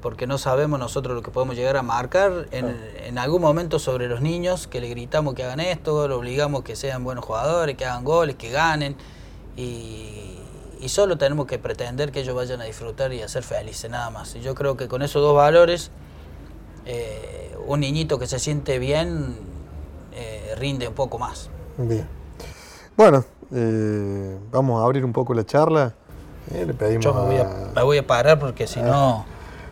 porque 0.00 0.26
no 0.26 0.38
sabemos 0.38 0.78
nosotros 0.78 1.14
lo 1.14 1.22
que 1.22 1.30
podemos 1.30 1.54
llegar 1.54 1.76
a 1.76 1.82
marcar 1.82 2.48
en, 2.50 2.74
en 3.04 3.18
algún 3.18 3.42
momento 3.42 3.78
sobre 3.78 4.08
los 4.08 4.22
niños, 4.22 4.66
que 4.66 4.80
le 4.80 4.88
gritamos 4.88 5.34
que 5.34 5.44
hagan 5.44 5.60
esto, 5.60 6.08
lo 6.08 6.16
obligamos 6.16 6.62
que 6.62 6.76
sean 6.76 7.04
buenos 7.04 7.24
jugadores, 7.24 7.76
que 7.76 7.84
hagan 7.84 8.04
goles, 8.04 8.36
que 8.36 8.50
ganen, 8.50 8.96
y, 9.56 10.38
y 10.80 10.88
solo 10.88 11.16
tenemos 11.18 11.46
que 11.46 11.58
pretender 11.58 12.12
que 12.12 12.20
ellos 12.20 12.34
vayan 12.34 12.60
a 12.60 12.64
disfrutar 12.64 13.12
y 13.12 13.22
a 13.22 13.28
ser 13.28 13.42
felices, 13.42 13.90
nada 13.90 14.10
más. 14.10 14.34
Y 14.36 14.40
yo 14.40 14.54
creo 14.54 14.76
que 14.76 14.88
con 14.88 15.02
esos 15.02 15.22
dos 15.22 15.34
valores, 15.34 15.90
eh, 16.84 17.56
un 17.66 17.80
niñito 17.80 18.18
que 18.18 18.26
se 18.26 18.38
siente 18.38 18.78
bien 18.78 19.36
eh, 20.12 20.54
rinde 20.58 20.88
un 20.88 20.94
poco 20.94 21.18
más. 21.18 21.50
Bien. 21.78 22.06
Bueno, 22.96 23.24
eh, 23.54 24.38
vamos 24.50 24.80
a 24.80 24.84
abrir 24.84 25.04
un 25.04 25.12
poco 25.12 25.34
la 25.34 25.44
charla. 25.44 25.94
Le 26.52 26.72
pedimos, 26.74 27.04
Yo 27.04 27.12
me 27.12 27.20
voy 27.22 27.36
a, 27.36 27.42
a, 27.42 27.72
me 27.74 27.82
voy 27.82 27.98
a 27.98 28.06
parar 28.06 28.38
porque 28.38 28.66
si 28.68 28.80
no... 28.80 29.26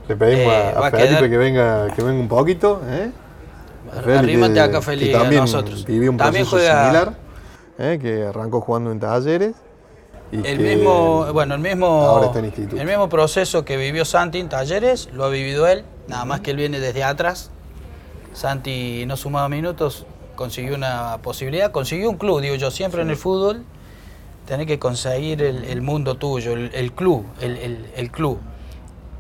le 0.09 0.17
pedimos 0.17 0.53
a- 0.53 0.71
a 0.87 0.91
Felipe 0.91 1.09
quedar- 1.09 1.31
que 1.31 1.37
venga, 1.39 1.89
que 1.95 2.03
venga 2.03 2.21
un 2.21 2.29
poquito. 2.29 2.81
¿eh? 2.89 3.13
Arrímate 4.17 4.61
acá, 4.61 4.79
que 4.79 4.83
Feli, 4.83 5.15
a 5.15 5.19
también 5.21 5.43
nosotros. 5.43 5.87
Un 5.89 6.17
También 6.17 6.45
proceso 6.45 6.51
juega- 6.57 6.83
similar, 7.77 7.99
que 8.01 8.27
arrancó 8.27 8.61
jugando 8.61 8.91
en 8.91 8.99
talleres. 8.99 9.55
El 10.45 10.59
mismo, 10.61 11.27
bueno, 11.33 11.55
el 11.55 11.61
mismo, 11.61 11.87
ahora 11.87 12.27
está 12.27 12.39
en 12.41 12.47
instituto. 12.47 12.81
el 12.81 12.87
mismo 12.87 13.09
proceso 13.09 13.65
que 13.65 13.77
vivió 13.77 14.05
Santi 14.05 14.39
en 14.41 14.49
Talleres, 14.49 15.09
lo 15.13 15.25
ha 15.25 15.29
vivido 15.29 15.67
él, 15.69 15.85
nada 16.09 16.25
más 16.25 16.41
que 16.41 16.51
él 16.53 16.57
viene 16.57 16.81
desde 16.81 17.05
atrás. 17.05 17.51
Santi 18.33 19.05
no 19.07 19.17
sumaba 19.17 19.49
minutos, 19.49 20.07
consiguió 20.35 20.75
una 20.75 21.19
posibilidad, 21.23 21.71
consiguió 21.71 22.11
un 22.11 22.17
club, 22.17 22.41
digo 22.41 22.57
yo, 22.57 22.71
siempre 22.71 23.03
en 23.03 23.11
el 23.11 23.17
fútbol 23.17 23.63
tenés 24.47 24.67
que 24.67 24.79
conseguir 24.79 25.41
el, 25.43 25.65
el 25.65 25.81
mundo 25.83 26.17
tuyo, 26.17 26.53
el, 26.53 26.71
el 26.75 26.93
club, 26.93 27.25
el, 27.41 27.57
el- 27.59 27.87
el 27.97 28.11
club. 28.11 28.39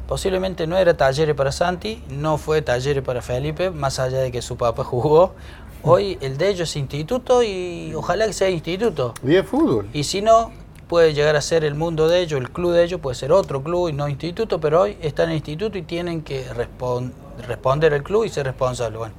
Posiblemente 0.09 0.67
no 0.67 0.77
era 0.77 0.97
Talleres 0.97 1.35
para 1.35 1.51
Santi, 1.53 2.03
no 2.11 2.37
fue 2.37 2.61
Talleres 2.61 3.03
para 3.03 3.23
Felipe, 3.23 3.71
más 3.71 3.99
allá 3.99 4.19
de 4.19 4.31
que 4.33 4.43
su 4.43 4.57
papá 4.57 4.85
jugó. 4.85 5.35
Hoy 5.83 6.19
el 6.21 6.37
de 6.39 6.49
ellos 6.49 6.71
es 6.71 6.77
instituto 6.77 7.43
y 7.43 7.93
ojalá 7.95 8.27
que 8.27 8.33
sea 8.33 8.51
instituto. 8.51 9.15
Y 9.27 9.37
es 9.37 9.47
fútbol. 9.47 9.87
Y 9.93 10.05
si 10.05 10.23
no, 10.23 10.51
puede 10.89 11.15
llegar 11.15 11.37
a 11.37 11.41
ser 11.41 11.65
el 11.65 11.75
mundo 11.75 12.09
de 12.09 12.21
ellos, 12.21 12.41
el 12.41 12.51
club 12.51 12.73
de 12.73 12.85
ellos, 12.85 13.01
puede 13.01 13.15
ser 13.15 13.33
otro 13.33 13.63
club 13.63 13.89
y 13.89 13.93
no 13.93 14.09
instituto, 14.09 14.61
pero 14.61 14.83
hoy 14.83 14.97
están 15.01 15.31
en 15.31 15.37
instituto 15.37 15.79
y 15.79 15.83
tienen 15.83 16.23
que 16.23 16.47
respon- 16.51 17.13
responder 17.47 17.95
al 17.95 18.03
club 18.03 18.25
y 18.25 18.29
ser 18.29 18.47
responsables. 18.47 18.99
Bueno, 18.99 19.15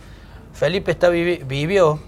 Felipe 0.53 0.91
está 0.91 1.09
vivi- 1.09 1.43
vivió 1.45 1.99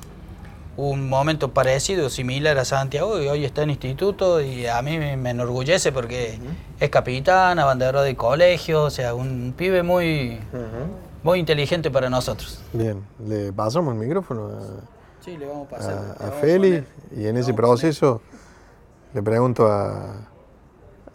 un 0.78 1.10
momento 1.10 1.50
parecido, 1.54 2.10
similar 2.10 2.58
a 2.60 2.64
Santiago, 2.66 3.20
y 3.20 3.28
hoy 3.28 3.46
está 3.46 3.64
en 3.64 3.72
instituto 3.72 4.40
y 4.42 4.68
a 4.68 4.80
mí 4.84 5.00
me, 5.00 5.14
enorgullece 5.32 5.92
porque 5.92 6.38
es 6.80 6.90
capitán, 6.92 7.58
abanderado 7.58 8.04
de 8.04 8.16
colegio, 8.16 8.84
o 8.84 8.90
sea, 8.92 9.16
un 9.16 9.56
pibe 9.58 9.82
muy, 9.82 10.38
muy 11.24 11.40
inteligente 11.40 11.90
para 11.90 12.12
nosotros. 12.12 12.60
Bien, 12.74 13.02
le 13.26 13.52
pasamos 13.52 13.94
el 13.96 14.00
micrófono 14.00 14.50
a, 14.50 14.62
Sí, 15.26 15.36
le 15.36 15.48
vamos 15.48 15.68
a 15.74 16.24
a- 16.24 16.28
a 16.28 16.32
Feli 16.32 16.84
y 17.18 17.26
en 17.26 17.36
ese 17.38 17.54
proceso 17.56 18.22
le 19.14 19.24
pregunto 19.24 19.68
a, 19.68 20.30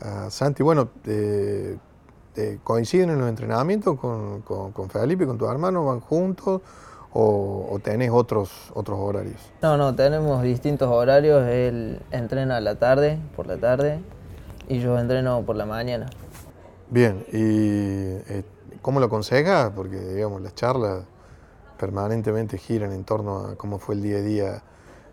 a 0.01 0.31
Santi, 0.31 0.63
bueno, 0.63 0.89
eh, 1.07 1.77
eh, 2.37 2.59
¿coinciden 2.65 3.11
en 3.11 3.19
los 3.19 3.29
entrenamientos 3.29 3.99
con, 3.99 4.43
con, 4.43 4.73
con 4.73 4.89
Felipe, 4.91 5.27
con 5.27 5.39
tu 5.39 5.47
hermano? 5.47 5.85
¿Van 5.85 6.01
juntos 6.01 6.63
o, 7.13 7.69
o 7.71 7.79
tenés 7.79 8.11
otros, 8.11 8.51
otros 8.75 8.99
horarios? 8.99 9.41
No, 9.61 9.77
no, 9.77 9.95
tenemos 9.95 10.43
distintos 10.43 10.89
horarios. 10.89 11.47
Él 11.47 12.01
entrena 12.11 12.57
a 12.57 12.61
la 12.61 12.77
tarde, 12.79 13.19
por 13.37 13.47
la 13.47 13.59
tarde, 13.59 14.01
y 14.69 14.81
yo 14.81 14.99
entreno 14.99 15.43
por 15.43 15.57
la 15.57 15.67
mañana. 15.67 16.07
Bien, 16.91 17.25
¿y 17.33 18.33
eh, 18.33 18.45
cómo 18.81 19.01
lo 19.01 19.07
aconseja? 19.07 19.73
Porque, 19.75 19.99
digamos, 19.99 20.43
las 20.43 20.55
charlas 20.55 21.05
permanentemente 21.79 22.59
giran 22.59 22.93
en 22.93 23.05
torno 23.05 23.39
a 23.39 23.57
cómo 23.57 23.79
fue 23.79 23.95
el 23.95 24.03
día 24.03 24.19
a 24.19 24.21
día 24.21 24.63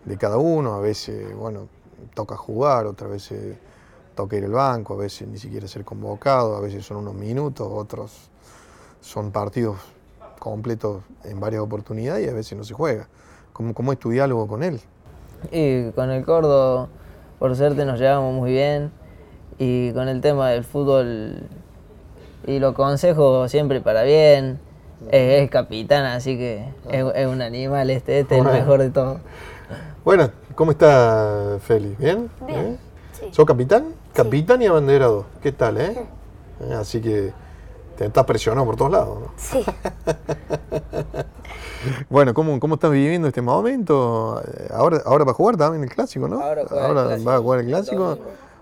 de 0.05 0.17
cada 0.17 0.37
uno. 0.37 0.73
A 0.73 0.79
veces, 0.79 1.35
bueno, 1.35 1.67
toca 2.13 2.35
jugar, 2.35 2.85
otras 2.85 3.09
veces 3.09 3.57
toca 4.15 4.35
ir 4.35 4.45
al 4.45 4.51
banco, 4.51 4.95
a 4.95 4.97
veces 4.97 5.27
ni 5.27 5.38
siquiera 5.38 5.67
ser 5.67 5.85
convocado, 5.85 6.55
a 6.55 6.59
veces 6.59 6.85
son 6.85 6.97
unos 6.97 7.13
minutos, 7.13 7.67
otros 7.71 8.29
son 9.01 9.31
partidos 9.31 9.77
completos 10.39 11.03
en 11.23 11.39
varias 11.39 11.62
oportunidades 11.62 12.25
y 12.25 12.29
a 12.29 12.33
veces 12.33 12.57
no 12.57 12.63
se 12.63 12.73
juega. 12.73 13.07
¿Cómo, 13.53 13.73
cómo 13.73 13.93
es 13.93 13.99
tu 13.99 14.09
diálogo 14.09 14.47
con 14.47 14.63
él? 14.63 14.79
Y 15.51 15.91
con 15.91 16.12
el 16.12 16.25
Cordo, 16.25 16.89
por 17.39 17.55
suerte, 17.55 17.85
nos 17.85 17.99
llevamos 17.99 18.33
muy 18.33 18.51
bien. 18.51 18.91
Y 19.57 19.91
con 19.91 20.07
el 20.07 20.21
tema 20.21 20.49
del 20.49 20.63
fútbol, 20.63 21.43
y 22.45 22.59
lo 22.59 22.69
aconsejo 22.69 23.47
siempre 23.49 23.81
para 23.81 24.03
bien. 24.03 24.59
Es, 25.12 25.43
es 25.43 25.49
capitán, 25.49 26.05
así 26.05 26.38
que 26.38 26.73
es, 26.89 27.05
es 27.15 27.27
un 27.27 27.41
animal 27.41 27.89
este, 27.89 28.19
este 28.19 28.38
es 28.38 28.45
el 28.45 28.51
mejor 28.51 28.79
de 28.79 28.89
todos. 28.89 29.19
Bueno, 30.03 30.31
¿cómo 30.60 30.72
está 30.72 31.58
Félix? 31.62 31.98
¿Bien? 31.98 32.30
Bien, 32.45 32.60
¿Eh? 32.60 32.78
sí. 33.17 33.30
¿Sos 33.32 33.45
capitán? 33.45 33.93
Capitán 34.13 34.62
y 34.62 34.65
abanderado. 34.65 35.26
¿Qué 35.41 35.54
tal, 35.54 35.78
eh? 35.78 36.06
Eh, 36.60 36.74
Así 36.74 37.00
que 37.00 37.32
te 37.98 38.08
estás 38.08 38.26
presionado 38.26 38.65
por 38.65 38.76
todos 38.76 38.91
lados, 38.91 39.19
¿no? 39.22 39.28
Sí, 39.38 39.63
Bueno, 42.10 42.34
¿cómo, 42.34 42.60
¿cómo 42.60 42.74
estás 42.76 42.91
viviendo 42.91 43.30
este 43.30 43.41
momento? 43.41 44.41
Eh, 44.45 44.67
Ahora, 44.74 45.02
ahora 45.06 45.24
va 45.24 45.32
a 45.32 45.34
jugar 45.34 45.56
también 45.56 45.82
el 45.86 45.89
clásico, 45.89 46.28
¿no? 46.28 46.41
Ahora 46.41 46.63
el 46.63 46.67
clásico. 46.67 47.30
va 47.30 47.36
a 47.36 47.39
jugar 47.39 47.60
el 47.62 47.67
clásico. 47.67 48.17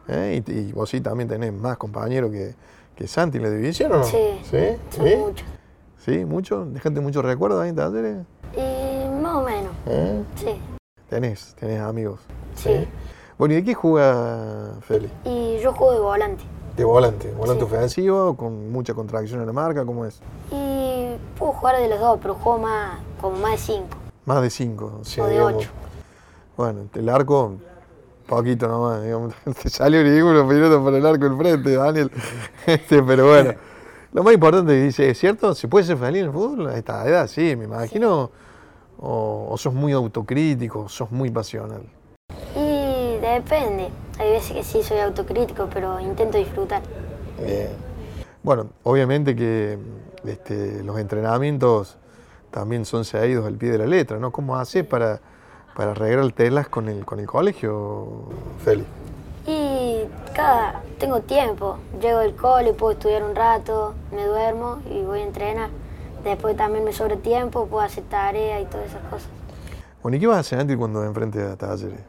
¿eh? 0.07 0.43
Y, 0.47 0.51
y 0.51 0.71
vos 0.73 0.87
sí 0.91 1.01
también 1.01 1.27
tenés 1.27 1.51
más 1.51 1.77
compañeros 1.77 2.29
que, 2.29 2.53
que 2.95 3.07
Santi 3.07 3.37
en 3.39 3.43
la 3.45 3.49
división, 3.49 3.91
¿o 3.93 3.97
no? 3.97 4.03
sí, 4.03 4.17
¿Sí? 4.43 4.57
son 4.95 5.07
¿Sí? 5.07 5.15
muchos. 5.15 5.47
¿Sí? 5.97 6.25
¿Mucho? 6.25 6.65
¿Dejaste 6.65 7.01
muchos 7.01 7.25
recuerdos 7.25 7.63
ahí 7.63 7.69
en 7.69 7.75
talleres? 7.75 8.17
Y 8.55 9.09
más 9.19 9.33
o 9.37 9.41
menos, 9.41 9.71
¿Eh? 9.87 10.21
sí, 10.35 10.76
Tenés, 11.09 11.55
tenés 11.59 11.79
amigos. 11.81 12.19
sí. 12.55 12.87
Bueno, 13.37 13.53
¿y 13.53 13.57
de 13.57 13.63
qué 13.65 13.75
juega 13.75 14.71
Félix? 14.81 15.13
Y 15.23 15.59
yo 15.59 15.71
juego 15.71 15.93
de 15.93 15.99
volante. 15.99 16.43
De 16.75 16.83
volante, 16.83 17.31
volante 17.37 17.65
Sí. 17.67 17.71
ofensivo, 17.71 18.35
con 18.35 18.71
mucha 18.71 18.95
contracción 18.95 19.41
en 19.41 19.45
la 19.45 19.53
marca, 19.53 19.85
¿cómo 19.85 20.05
es? 20.05 20.19
Y 20.51 21.15
puedo 21.37 21.51
jugar 21.53 21.77
de 21.77 21.87
los 21.87 21.99
dos, 21.99 22.17
pero 22.19 22.33
juego 22.33 22.57
más, 22.57 22.97
como 23.21 23.37
más 23.37 23.51
de 23.51 23.57
cinco. 23.59 23.97
Más 24.25 24.41
de 24.41 24.49
cinco, 24.49 24.99
o 25.01 25.05
sea, 25.05 25.23
O 25.23 25.27
de 25.27 25.33
digamos, 25.33 25.53
ocho. 25.55 25.69
Bueno, 26.57 26.79
el 26.95 27.09
arco, 27.09 27.53
poquito 28.27 28.67
nomás, 28.67 29.03
digamos, 29.03 29.35
te 29.61 29.69
salió 29.69 30.01
ridículo 30.01 30.43
minutos 30.45 30.81
por 30.81 30.95
el 30.95 31.05
arco 31.05 31.25
del 31.29 31.37
frente, 31.37 31.75
Daniel. 31.75 32.11
Este, 32.65 33.03
pero 33.03 33.27
bueno, 33.27 33.53
lo 34.13 34.23
más 34.23 34.33
importante 34.33 34.71
que 34.73 34.81
dice, 34.81 35.11
¿es 35.11 35.19
cierto? 35.19 35.53
¿Se 35.53 35.67
puede 35.67 35.85
ser 35.85 35.97
feliz 35.97 36.21
en 36.21 36.27
el 36.29 36.33
fútbol 36.33 36.69
a 36.69 36.75
esta 36.75 37.07
edad? 37.07 37.27
Sí, 37.27 37.55
me 37.55 37.65
imagino. 37.65 38.31
O, 38.99 39.47
o 39.49 39.57
sos 39.57 39.73
muy 39.73 39.93
autocrítico, 39.93 40.89
sos 40.89 41.11
muy 41.11 41.29
pasional. 41.29 41.83
Y 42.55 43.17
depende. 43.19 43.89
Hay 44.19 44.31
veces 44.31 44.53
que 44.53 44.63
sí 44.63 44.81
soy 44.83 44.99
autocrítico, 44.99 45.67
pero 45.71 45.99
intento 45.99 46.37
disfrutar. 46.37 46.81
Bien. 47.43 47.69
Bueno, 48.41 48.67
obviamente 48.83 49.35
que 49.35 49.77
este, 50.25 50.83
los 50.83 50.97
entrenamientos 50.99 51.97
también 52.49 52.85
son 52.85 53.05
seguidos 53.05 53.45
al 53.45 53.55
pie 53.55 53.71
de 53.71 53.77
la 53.77 53.85
letra, 53.85 54.17
¿no? 54.17 54.31
¿Cómo 54.31 54.55
haces 54.55 54.83
para, 54.85 55.19
para 55.75 55.91
arreglar 55.91 56.31
telas 56.31 56.69
con 56.69 56.89
el, 56.89 57.05
con 57.05 57.19
el 57.19 57.27
colegio, 57.27 58.23
Feli? 58.63 58.85
Y 59.45 60.01
cada, 60.33 60.81
tengo 60.97 61.19
tiempo. 61.21 61.77
Llego 62.01 62.19
del 62.19 62.35
cole, 62.35 62.73
puedo 62.73 62.93
estudiar 62.93 63.23
un 63.23 63.35
rato, 63.35 63.93
me 64.11 64.25
duermo 64.25 64.79
y 64.89 65.03
voy 65.03 65.19
a 65.19 65.23
entrenar. 65.23 65.69
Después 66.27 66.57
también 66.57 66.83
me 66.83 66.91
sobra 66.93 67.15
tiempo, 67.17 67.65
puedo 67.67 67.83
hacer 67.83 68.03
tarea 68.05 68.59
y 68.59 68.65
todas 68.65 68.87
esas 68.87 69.01
cosas. 69.09 69.27
Bueno, 70.03 70.17
¿y 70.17 70.19
qué 70.19 70.27
vas 70.27 70.37
a 70.37 70.39
hacer 70.41 70.59
antes 70.59 70.75
cuando 70.77 71.03
enfrente 71.03 71.41
a 71.41 71.55
talleres? 71.55 71.99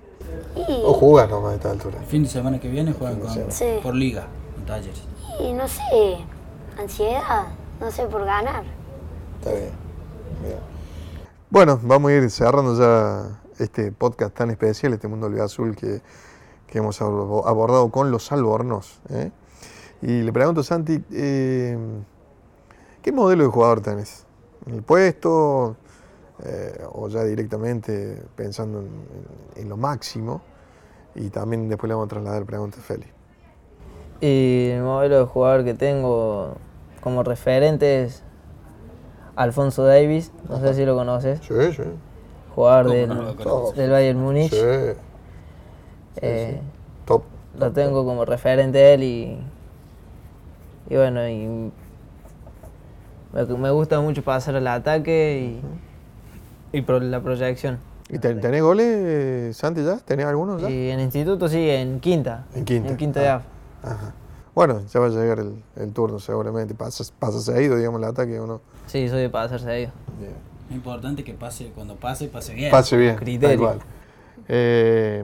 Y, 0.57 0.83
O 0.85 0.92
jugás 0.92 1.28
nomás 1.31 1.52
a 1.52 1.54
esta 1.54 1.70
altura. 1.70 1.98
El 1.98 2.04
fin 2.07 2.22
de 2.24 2.28
semana 2.28 2.59
que 2.61 2.68
viene 2.68 2.92
juegan 2.92 3.20
con- 3.20 3.50
Sí. 3.50 3.78
por 3.83 3.94
liga 3.94 4.26
en 4.59 4.66
talleres. 4.66 5.02
y 5.40 5.52
no 5.52 5.68
sé, 5.68 6.16
ansiedad, 6.78 7.46
no 7.81 7.90
sé, 7.92 8.07
por 8.07 8.24
ganar. 8.24 8.64
Está 9.38 9.50
bien. 9.52 9.70
bien. 10.42 10.59
Bueno, 11.48 11.78
vamos 11.83 12.11
a 12.11 12.14
ir 12.14 12.31
cerrando 12.31 12.76
ya 12.78 13.40
este 13.59 13.92
podcast 13.92 14.35
tan 14.35 14.50
especial, 14.50 14.92
este 14.94 15.07
Mundo 15.09 15.26
Olvido 15.26 15.44
Azul 15.44 15.76
que, 15.76 16.02
que 16.66 16.78
hemos 16.78 17.00
abo- 17.00 17.46
abordado 17.46 17.88
con 17.90 18.11
los 18.11 18.31
albornos. 18.33 19.00
¿eh? 19.11 19.31
Y 20.02 20.22
le 20.22 20.33
pregunto, 20.33 20.62
Santi, 20.62 21.02
eh, 21.12 21.78
¿qué 23.02 23.12
modelo 23.12 23.44
de 23.44 23.50
jugador 23.50 23.80
tenés? 23.80 24.26
¿En 24.66 24.74
el 24.74 24.82
puesto? 24.82 25.76
eh, 26.44 26.84
¿O 26.92 27.08
ya 27.08 27.24
directamente 27.24 28.22
pensando 28.37 28.80
en, 28.80 28.87
en- 28.87 29.62
en 29.62 29.68
lo 29.68 29.76
máximo? 29.76 30.42
Y 31.14 31.30
también 31.30 31.68
después 31.68 31.88
le 31.88 31.94
vamos 31.94 32.06
a 32.06 32.11
trasladar 32.11 32.44
preguntas 32.46 32.80
a 32.80 32.82
Feli. 32.82 33.06
Y 34.20 34.70
el 34.70 34.82
modelo 34.82 35.18
de 35.20 35.24
jugador 35.26 35.64
que 35.64 35.74
tengo 35.74 36.56
como 37.02 37.22
referente 37.22 38.02
es 38.04 38.22
Alfonso 39.37 39.84
Davis, 39.84 40.32
no 40.48 40.58
sé 40.61 40.74
si 40.74 40.84
lo 40.84 40.96
conoces, 40.96 41.40
Sí, 41.40 41.72
sí. 41.72 41.82
jugador 42.54 42.87
¿Cómo 42.87 42.94
del, 42.96 43.08
no 43.08 43.72
del 43.72 43.90
Bayern 43.90 44.18
Múnich. 44.20 44.50
Sí, 44.52 44.56
Eh, 46.20 46.61
top. 47.06 47.22
Lo 47.58 47.72
tengo 47.72 48.04
como 48.04 48.24
referente 48.24 48.94
él 48.94 49.02
y, 49.02 49.38
y 50.90 50.96
bueno, 50.96 51.28
y 51.28 51.72
me, 53.32 53.70
gusta 53.70 54.00
mucho 54.00 54.22
pasar 54.22 54.56
al 54.56 54.66
ataque 54.66 55.60
y, 56.72 56.76
y 56.78 56.82
pro- 56.82 57.00
la 57.00 57.20
proyección. 57.20 57.78
¿Y 58.10 58.18
ten- 58.18 58.40
tenés 58.40 58.62
goles, 58.62 59.56
Santi, 59.56 59.84
ya? 59.84 59.98
¿Tenés 59.98 60.26
algunos 60.26 60.62
ya? 60.62 60.70
Y 60.70 60.90
en 60.90 61.00
instituto 61.00 61.48
sí, 61.48 61.68
en 61.68 62.00
quinta. 62.00 62.46
En 62.54 62.64
quinta. 62.64 62.88
En 62.88 62.96
quinta 62.96 63.20
de 63.20 63.28
Ah. 63.28 63.34
AF. 63.36 63.44
Ajá. 63.82 64.14
Bueno, 64.54 64.80
ya 64.92 64.98
va 65.00 65.06
a 65.06 65.10
llegar 65.10 65.38
el, 65.38 65.62
el 65.76 65.92
turno 65.92 66.18
seguramente. 66.18 66.74
Pasa, 66.74 67.04
pasa 67.18 67.40
seguido, 67.40 67.76
digamos, 67.76 68.00
el 68.02 68.08
ataque 68.08 68.40
o 68.40 68.46
no. 68.46 68.60
Sí, 68.86 69.08
soy 69.08 69.20
de 69.20 69.28
pasar 69.30 69.60
seguido. 69.60 69.92
Es 70.68 70.74
importante 70.74 71.22
que 71.22 71.32
pase, 71.34 71.70
cuando 71.74 71.94
pase, 71.96 72.28
pase 72.28 72.54
bien. 72.54 72.70
Pase 72.70 72.96
bien. 72.96 73.16
Criterio. 73.16 73.78
Eh, 74.48 75.22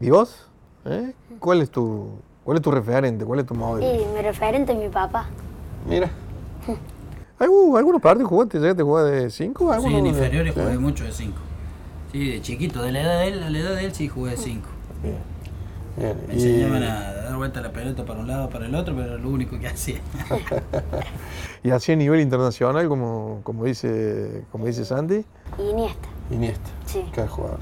¿Y 0.00 0.10
vos? 0.10 0.46
¿Eh? 0.84 1.12
¿Cuál 1.40 1.60
es 1.62 1.70
tu 1.70 2.08
cuál 2.44 2.56
es 2.58 2.62
tu 2.62 2.70
referente? 2.70 3.24
¿Cuál 3.24 3.40
es 3.40 3.46
tu 3.46 3.54
modelo? 3.54 3.86
Y 4.02 4.06
mi 4.14 4.22
referente 4.22 4.72
es 4.72 4.78
mi 4.78 4.88
papá. 4.88 5.26
Mira. 5.86 6.08
¿Algún- 7.38 7.76
¿Algunos 7.76 8.00
partidos 8.02 8.28
jugaste? 8.28 8.58
¿Llegaste 8.58 8.82
a 8.82 8.84
jugar 8.84 9.04
de 9.06 9.30
5? 9.30 9.80
Sí, 9.80 9.94
en 9.94 10.06
inferiores 10.06 10.54
jugué 10.54 10.78
mucho 10.78 11.04
de 11.04 11.12
5. 11.12 11.36
Sí, 12.12 12.30
de 12.30 12.40
chiquito, 12.42 12.82
de 12.82 12.92
la 12.92 13.02
edad 13.02 13.18
de 13.20 13.28
él, 13.28 13.42
a 13.42 13.50
la 13.50 13.58
edad 13.58 13.74
de 13.76 13.84
él 13.84 13.94
sí 13.94 14.08
jugué 14.08 14.32
de 14.32 14.36
5. 14.38 14.66
Bien. 15.02 15.16
Bien. 15.96 16.16
Me 16.26 16.34
Y- 16.34 16.36
enseñaban 16.36 16.82
a 16.82 17.12
dar 17.12 17.36
vuelta 17.36 17.60
la 17.60 17.70
pelota 17.72 18.04
para 18.04 18.20
un 18.20 18.26
lado, 18.28 18.48
para 18.48 18.66
el 18.66 18.74
otro, 18.74 18.94
pero 18.96 19.08
era 19.14 19.18
lo 19.22 19.28
único 19.28 19.58
que 19.58 19.68
hacía. 19.68 19.98
¿Y 21.62 21.70
así 21.70 21.92
a 21.92 21.96
nivel 21.96 22.20
internacional, 22.20 22.88
como, 22.88 23.40
como, 23.44 23.64
dice, 23.64 24.44
como 24.50 24.66
dice 24.66 24.84
Santi? 24.84 25.24
Y 25.58 25.62
Iniesta. 25.70 26.08
Iniesta. 26.30 26.70
Sí. 26.86 27.04
Cada 27.14 27.28
jugador. 27.28 27.58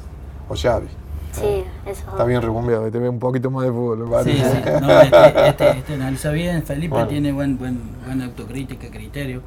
O 0.48 0.54
Xavi. 0.56 0.86
Sí, 1.32 1.64
eso. 1.84 2.02
Está 2.10 2.24
bien 2.24 2.40
recumbiado, 2.40 2.90
te 2.90 2.98
ve 2.98 3.08
un 3.10 3.18
poquito 3.18 3.50
más 3.50 3.64
de 3.66 3.70
fútbol, 3.70 4.08
me 4.08 4.24
Sí, 4.24 4.38
sí. 4.38 4.70
No, 4.80 5.00
este, 5.02 5.48
este, 5.48 5.70
este 5.78 5.94
analiza 5.94 6.30
bien. 6.30 6.62
Felipe 6.62 6.92
Bueno. 6.94 7.08
tiene 7.08 7.32
buen, 7.32 7.58
buen, 7.58 7.78
buena 8.06 8.24
autocrítica, 8.26 8.88
criterio. 8.90 9.42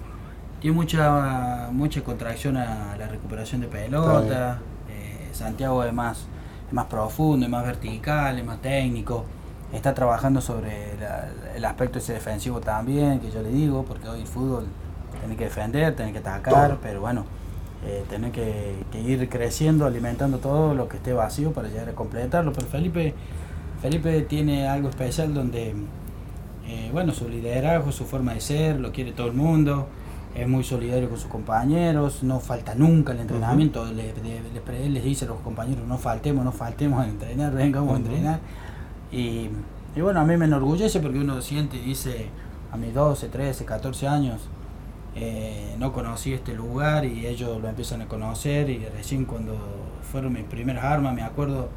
Tiene 0.61 0.75
mucha, 0.75 1.69
mucha 1.71 2.01
contracción 2.03 2.57
a 2.57 2.95
la 2.97 3.07
recuperación 3.07 3.61
de 3.61 3.67
pelota. 3.67 4.59
Eh, 4.89 5.29
Santiago 5.31 5.83
es 5.83 5.93
más, 5.93 6.25
es 6.67 6.73
más 6.73 6.85
profundo, 6.87 7.45
es 7.45 7.51
más 7.51 7.65
vertical, 7.65 8.37
es 8.37 8.45
más 8.45 8.61
técnico. 8.61 9.25
Está 9.71 9.93
trabajando 9.93 10.41
sobre 10.41 10.97
la- 10.99 11.29
el 11.55 11.63
aspecto 11.63 11.99
ese 11.99 12.13
defensivo 12.13 12.59
también, 12.59 13.19
que 13.19 13.31
yo 13.31 13.41
le 13.41 13.49
digo, 13.49 13.85
porque 13.85 14.09
hoy 14.09 14.21
el 14.21 14.27
fútbol 14.27 14.65
tiene 15.19 15.35
que 15.37 15.45
defender, 15.45 15.95
tiene 15.95 16.11
que 16.11 16.17
atacar, 16.19 16.77
pero 16.81 16.99
bueno, 17.01 17.23
eh, 17.85 18.03
que, 18.33 18.83
que 18.91 18.99
ir 19.01 19.29
creciendo, 19.29 19.85
alimentando 19.85 20.39
todo 20.39 20.73
lo 20.73 20.89
que 20.89 20.97
esté 20.97 21.13
vacío 21.13 21.53
para 21.53 21.69
llegar 21.69 21.87
a 21.87 21.93
completarlo. 21.93 22.51
Pero 22.51 22.67
Felipe, 22.67 23.13
Felipe 23.81 24.21
tiene 24.23 24.67
algo 24.67 24.89
especial 24.89 25.33
donde, 25.33 25.73
eh, 26.67 26.89
bueno, 26.91 27.13
su 27.13 27.29
liderazgo, 27.29 27.91
su 27.93 28.05
forma 28.05 28.33
de 28.33 28.41
ser, 28.41 28.79
lo 28.79 28.91
quiere 28.91 29.13
todo 29.13 29.27
el 29.27 29.33
mundo, 29.33 29.87
es 30.41 30.47
muy 30.47 30.63
solidario 30.63 31.09
con 31.09 31.17
sus 31.19 31.29
compañeros, 31.29 32.23
no 32.23 32.39
falta 32.39 32.73
nunca 32.75 33.13
el 33.13 33.19
entrenamiento, 33.19 33.85
le- 33.85 34.13
le- 34.23 34.41
le- 34.41 34.85
él 34.85 34.93
les 34.93 35.03
dice 35.03 35.25
a 35.25 35.27
los 35.29 35.39
compañeros, 35.39 35.85
no 35.87 35.97
faltemos, 35.97 36.43
no 36.45 36.51
faltemos 36.51 37.01
a 37.03 37.07
entrenar, 37.07 37.53
vengamos 37.53 37.93
a 37.93 37.97
entrenar. 37.97 38.39
Y, 39.11 39.49
y 39.95 40.01
bueno, 40.01 40.19
a 40.19 40.23
mí 40.25 40.37
me 40.37 40.45
enorgullece 40.45 40.99
porque 40.99 41.19
uno 41.19 41.41
siente 41.41 41.77
y 41.77 41.81
dice, 41.81 42.27
a 42.71 42.77
mis 42.77 42.93
12, 42.93 43.27
13, 43.29 43.65
14 43.65 44.07
años, 44.07 44.41
eh, 45.15 45.75
no 45.79 45.91
conocí 45.91 46.33
este 46.33 46.53
lugar 46.53 47.03
y 47.05 47.25
ellos 47.25 47.59
lo 47.61 47.67
empiezan 47.67 48.01
a 48.03 48.05
conocer 48.07 48.69
y 48.69 48.85
recién 48.95 49.25
cuando 49.25 49.57
fueron 50.11 50.33
mis 50.33 50.43
primeras 50.43 50.83
armas, 50.85 51.13
me 51.15 51.23
acuerdo 51.23 51.69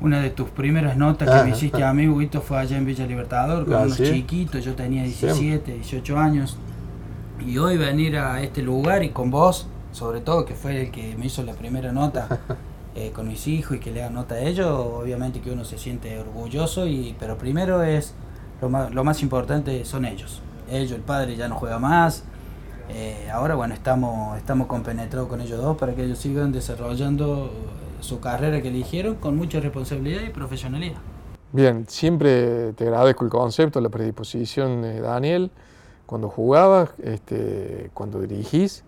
una 0.00 0.20
de 0.20 0.28
tus 0.30 0.50
primeras 0.50 0.96
notas 0.98 1.28
que 1.28 1.34
me 1.44 1.56
hiciste 1.56 1.82
a 1.82 1.92
mí, 1.94 2.06
Huguito, 2.06 2.42
fue 2.42 2.58
allá 2.58 2.76
en 2.76 2.84
Villa 2.84 3.06
Libertador 3.06 3.64
con 3.64 3.74
Ah, 3.74 3.80
unos 3.80 3.96
¿sí? 3.96 4.04
chiquitos, 4.04 4.62
yo 4.62 4.74
tenía 4.74 5.02
17, 5.04 5.72
18 5.72 6.18
años 6.18 6.58
y 7.44 7.58
hoy 7.58 7.76
venir 7.76 8.16
a 8.16 8.40
este 8.42 8.62
lugar 8.62 9.02
y 9.02 9.10
con 9.10 9.30
vos, 9.30 9.66
sobre 9.92 10.20
todo 10.20 10.44
que 10.44 10.54
fue 10.54 10.82
el 10.82 10.90
que 10.90 11.16
me 11.16 11.26
hizo 11.26 11.42
la 11.42 11.54
primera 11.54 11.92
nota 11.92 12.40
eh, 12.94 13.10
con 13.12 13.28
mis 13.28 13.46
hijos 13.46 13.76
y 13.76 13.80
que 13.80 13.90
le 13.90 14.02
hagan 14.02 14.14
nota 14.14 14.36
a 14.36 14.40
ellos, 14.40 14.66
obviamente 14.68 15.40
que 15.40 15.50
uno 15.50 15.64
se 15.64 15.78
siente 15.78 16.18
orgulloso, 16.18 16.86
y 16.86 17.14
pero 17.18 17.36
primero 17.38 17.82
es 17.82 18.14
lo 18.60 18.68
más, 18.68 18.92
lo 18.92 19.04
más 19.04 19.22
importante 19.22 19.84
son 19.84 20.04
ellos. 20.04 20.40
Ellos, 20.70 20.92
el 20.92 21.02
padre 21.02 21.36
ya 21.36 21.48
no 21.48 21.56
juega 21.56 21.78
más. 21.78 22.24
eh, 22.88 23.28
ahora 23.32 23.54
bueno, 23.54 23.74
estamos, 23.74 24.36
estamos 24.38 24.66
compenetrados 24.68 25.28
con 25.28 25.40
ellos 25.40 25.60
dos 25.60 25.76
para 25.76 25.94
que 25.94 26.04
ellos 26.04 26.18
sigan 26.18 26.52
desarrollando 26.52 27.46
eh, 27.46 28.02
su 28.02 28.20
carrera 28.20 28.62
que 28.62 28.68
eligieron 28.68 29.16
con 29.16 29.36
mucha 29.36 29.60
responsabilidad 29.60 30.22
y 30.22 30.30
profesionalidad. 30.30 30.98
Bien, 31.52 31.86
siempre 31.88 32.72
te 32.74 32.84
agradezco 32.84 33.24
el 33.24 33.30
concepto, 33.30 33.80
la 33.80 33.88
predisposición 33.88 34.82
de 34.82 35.00
Daniel, 35.00 35.50
cuando 36.06 36.28
jugabas, 36.28 36.90
este, 37.02 37.90
cuando 37.94 38.20
dirigís 38.20 38.84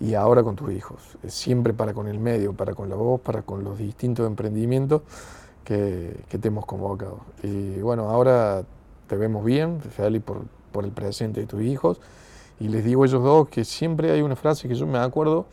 y 0.00 0.14
ahora 0.14 0.42
con 0.42 0.56
tus 0.56 0.72
hijos. 0.72 1.18
Siempre 1.28 1.72
para 1.74 1.92
con 1.92 2.08
el 2.08 2.18
medio, 2.18 2.52
para 2.52 2.74
con 2.74 2.88
la 2.88 2.96
voz, 2.96 3.20
para 3.20 3.42
con 3.42 3.64
los 3.64 3.78
distintos 3.78 4.26
emprendimientos 4.26 5.02
que, 5.64 6.24
que 6.28 6.38
te 6.38 6.48
hemos 6.48 6.66
convocado. 6.66 7.20
Y 7.42 7.80
bueno, 7.80 8.08
ahora 8.10 8.64
te 9.06 9.16
vemos 9.16 9.44
bien, 9.44 9.80
feliz 9.80 10.22
por, 10.22 10.42
por 10.72 10.84
el 10.84 10.92
presente 10.92 11.40
de 11.40 11.46
tus 11.46 11.62
hijos. 11.62 12.00
Y 12.58 12.68
les 12.68 12.84
digo 12.84 13.02
a 13.02 13.06
ellos 13.06 13.22
dos 13.22 13.48
que 13.48 13.64
siempre 13.64 14.10
hay 14.10 14.22
una 14.22 14.36
frase 14.36 14.68
que 14.68 14.74
yo 14.74 14.86
me 14.86 14.98
acuerdo 14.98 15.46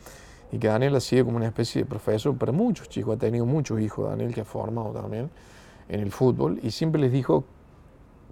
y 0.52 0.58
que 0.58 0.68
Daniel 0.68 0.96
ha 0.96 1.00
sido 1.00 1.26
como 1.26 1.36
una 1.36 1.46
especie 1.46 1.82
de 1.82 1.88
profesor 1.88 2.36
para 2.36 2.52
muchos 2.52 2.88
chicos, 2.88 3.16
ha 3.16 3.18
tenido 3.18 3.44
muchos 3.46 3.80
hijos 3.80 4.08
Daniel 4.08 4.34
que 4.34 4.42
ha 4.42 4.44
formado 4.44 4.90
también 4.90 5.30
en 5.88 6.00
el 6.00 6.10
fútbol 6.12 6.58
y 6.62 6.70
siempre 6.70 7.00
les 7.00 7.12
dijo 7.12 7.44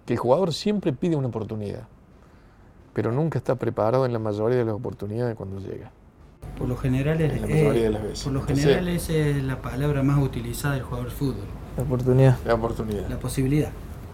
que 0.04 0.14
el 0.14 0.18
jugador 0.18 0.52
siempre 0.52 0.92
pide 0.92 1.16
una 1.16 1.28
oportunidad, 1.28 1.88
pero 2.96 3.12
nunca 3.12 3.36
está 3.38 3.56
preparado 3.56 4.06
en 4.06 4.14
la 4.14 4.18
mayoría 4.18 4.56
de 4.56 4.64
las 4.64 4.72
oportunidades 4.72 5.36
cuando 5.36 5.60
llega. 5.60 5.90
Por 6.58 6.66
lo 6.66 6.78
general 6.78 7.20
es, 7.20 7.42
la 7.42 7.46
eh, 7.46 7.90
por 8.24 8.32
lo 8.32 8.40
general 8.40 8.88
es 8.88 9.10
la 9.44 9.60
palabra 9.60 10.02
más 10.02 10.18
utilizada 10.18 10.76
del 10.76 10.82
jugador 10.82 11.10
de 11.10 11.14
fútbol, 11.14 11.44
La 11.76 11.82
oportunidad. 11.82 12.38
La 12.46 12.54
oportunidad, 12.54 13.06
la 13.06 13.18
posibilidad. 13.18 13.68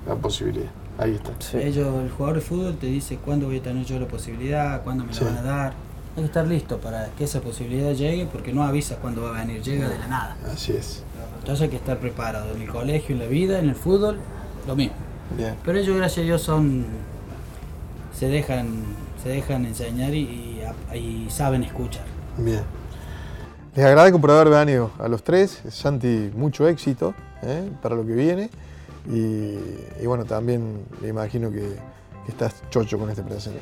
la 0.04 0.16
posibilidad. 0.16 0.70
Ahí 0.98 1.14
está. 1.14 1.30
Sí. 1.38 1.58
Ellos, 1.58 1.94
el 2.02 2.10
jugador 2.10 2.34
de 2.34 2.42
fútbol 2.42 2.74
te 2.74 2.86
dice 2.86 3.18
cuándo 3.24 3.46
voy 3.46 3.58
a 3.58 3.62
tener 3.62 3.84
yo 3.86 4.00
la 4.00 4.08
posibilidad, 4.08 4.82
cuándo 4.82 5.04
me 5.04 5.14
Sí. 5.14 5.22
la 5.22 5.30
van 5.30 5.38
a 5.38 5.42
dar. 5.42 5.72
Hay 6.16 6.22
que 6.22 6.26
estar 6.26 6.46
listo 6.48 6.78
para 6.78 7.06
que 7.16 7.22
esa 7.22 7.40
posibilidad 7.40 7.92
llegue 7.92 8.26
porque 8.26 8.52
no 8.52 8.64
avisa 8.64 8.96
cuándo 8.96 9.22
va 9.22 9.28
a 9.38 9.44
venir, 9.44 9.62
llega 9.62 9.88
de 9.88 10.00
la 10.00 10.08
nada. 10.08 10.36
Así 10.52 10.72
es. 10.72 11.04
Entonces 11.38 11.62
hay 11.62 11.68
que 11.68 11.76
estar 11.76 11.98
preparado 11.98 12.52
en 12.52 12.62
el 12.62 12.68
colegio, 12.68 13.14
en 13.14 13.20
la 13.20 13.26
vida, 13.28 13.60
en 13.60 13.68
el 13.68 13.76
fútbol, 13.76 14.18
lo 14.66 14.74
mismo. 14.74 14.96
Bien. 15.36 15.54
Pero 15.64 15.78
ellos, 15.78 15.96
gracias 15.96 16.24
a 16.24 16.26
Dios, 16.26 16.42
son 16.42 17.11
se 18.12 18.28
dejan 18.28 18.68
se 19.22 19.28
dejan 19.28 19.64
enseñar 19.66 20.12
y, 20.14 20.62
y- 20.92 20.96
y 20.98 21.30
saben 21.30 21.62
escuchar. 21.62 22.04
Bien. 22.38 22.62
Les 23.74 23.84
agradezco 23.86 24.20
por 24.20 24.30
haber 24.32 24.48
venido 24.50 24.90
a 24.98 25.08
los 25.08 25.22
tres. 25.22 25.62
Santi, 25.70 26.30
mucho 26.34 26.66
éxito 26.68 27.14
¿eh? 27.42 27.70
para 27.80 27.94
lo 27.94 28.04
que 28.04 28.12
viene. 28.12 28.50
Y, 29.08 29.56
y 30.02 30.06
bueno, 30.06 30.24
también 30.24 30.84
me 31.00 31.08
imagino 31.08 31.50
que, 31.50 31.60
que 32.24 32.30
estás 32.30 32.62
chocho 32.70 32.98
con 32.98 33.08
este 33.10 33.22
presente. 33.22 33.60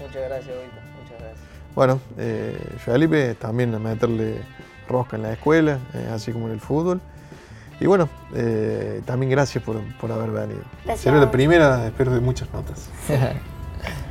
Muchas 0.00 0.22
gracias, 0.28 0.46
Vito. 0.48 0.76
Muchas 1.02 1.18
gracias. 1.20 1.40
Bueno, 1.74 2.00
eh, 2.18 2.56
Felipe 2.78 3.34
también 3.36 3.74
a 3.74 3.78
meterle 3.78 4.36
rosca 4.88 5.16
en 5.16 5.22
la 5.22 5.32
escuela, 5.32 5.78
eh, 5.94 6.10
así 6.12 6.32
como 6.32 6.46
en 6.48 6.52
el 6.52 6.60
fútbol. 6.60 7.00
Y 7.80 7.86
bueno, 7.86 8.08
eh, 8.34 9.02
también 9.04 9.30
gracias 9.30 9.62
por, 9.64 9.76
por 10.00 10.10
haber 10.12 10.30
venido. 10.30 10.60
Gracias. 10.84 11.00
Será 11.00 11.18
la 11.18 11.30
primera, 11.30 11.86
espero, 11.86 12.12
de 12.12 12.20
muchas 12.20 12.52
notas. 12.52 12.88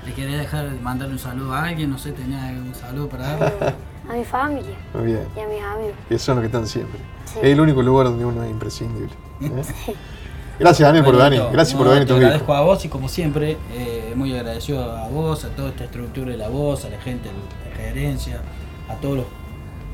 ¿Le 0.05 0.13
quería 0.13 0.37
dejar 0.37 0.69
mandarle 0.81 1.13
un 1.13 1.19
saludo 1.19 1.53
a 1.53 1.63
alguien? 1.63 1.89
No 1.89 1.97
sé, 1.97 2.11
tenía 2.11 2.53
un 2.63 2.75
saludo 2.75 3.09
para 3.09 3.35
darle. 3.35 3.73
A 4.07 4.13
mi 4.13 4.23
familia 4.23 4.75
Muy 4.93 5.05
bien. 5.05 5.27
y 5.35 5.39
a 5.39 5.47
mis 5.47 5.63
amigos. 5.63 5.95
Que 6.07 6.19
son 6.19 6.35
los 6.35 6.43
que 6.43 6.45
están 6.45 6.67
siempre. 6.67 6.99
Sí. 7.25 7.39
Es 7.39 7.45
el 7.45 7.59
único 7.59 7.81
lugar 7.81 8.05
donde 8.05 8.23
uno 8.23 8.43
es 8.43 8.51
imprescindible. 8.51 9.09
¿eh? 9.41 9.49
Gracias, 10.59 10.87
Daniel, 10.87 11.03
por 11.03 11.17
venir. 11.17 11.41
Gracias 11.51 11.75
por 11.75 11.87
no, 11.87 11.93
venir, 11.93 12.07
Te 12.07 12.13
agradezco 12.13 12.53
a 12.53 12.61
vos 12.61 12.85
y 12.85 12.87
como 12.87 13.09
siempre, 13.09 13.57
eh, 13.73 14.13
muy 14.15 14.31
agradecido 14.37 14.83
a 14.95 15.07
vos, 15.07 15.43
a 15.43 15.49
toda 15.49 15.69
esta 15.69 15.85
estructura 15.85 16.29
de 16.31 16.37
la 16.37 16.49
voz, 16.49 16.85
a 16.85 16.89
la 16.89 16.99
gente 16.99 17.29
de 17.29 17.33
la 17.67 17.75
gerencia, 17.75 18.41
a 18.87 18.93
todos 18.97 19.17
los 19.17 19.25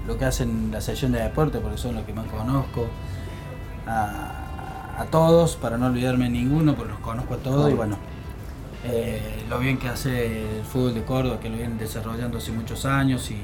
lo 0.08 0.18
que 0.18 0.26
hacen 0.26 0.72
la 0.72 0.82
sesión 0.82 1.14
de 1.14 1.22
deporte, 1.22 1.60
porque 1.60 1.78
son 1.78 1.96
los 1.96 2.04
que 2.04 2.12
más 2.12 2.26
conozco, 2.26 2.88
a, 3.88 4.98
a 4.98 5.06
todos, 5.06 5.56
para 5.56 5.78
no 5.78 5.86
olvidarme 5.86 6.26
de 6.26 6.32
ninguno, 6.32 6.76
porque 6.76 6.92
los 6.92 7.02
conozco 7.02 7.36
a 7.36 7.38
todos 7.38 7.72
y 7.72 7.76
bueno, 7.76 7.98
eh, 8.84 9.44
lo 9.50 9.60
bien 9.60 9.78
que 9.78 9.88
hace 9.88 10.42
el 10.58 10.64
fútbol 10.64 10.94
de 10.94 11.04
Córdoba, 11.04 11.40
que 11.40 11.50
lo 11.50 11.58
vienen 11.58 11.78
desarrollando 11.78 12.40
hace 12.40 12.52
muchos 12.52 12.86
años 12.86 13.30
y 13.30 13.38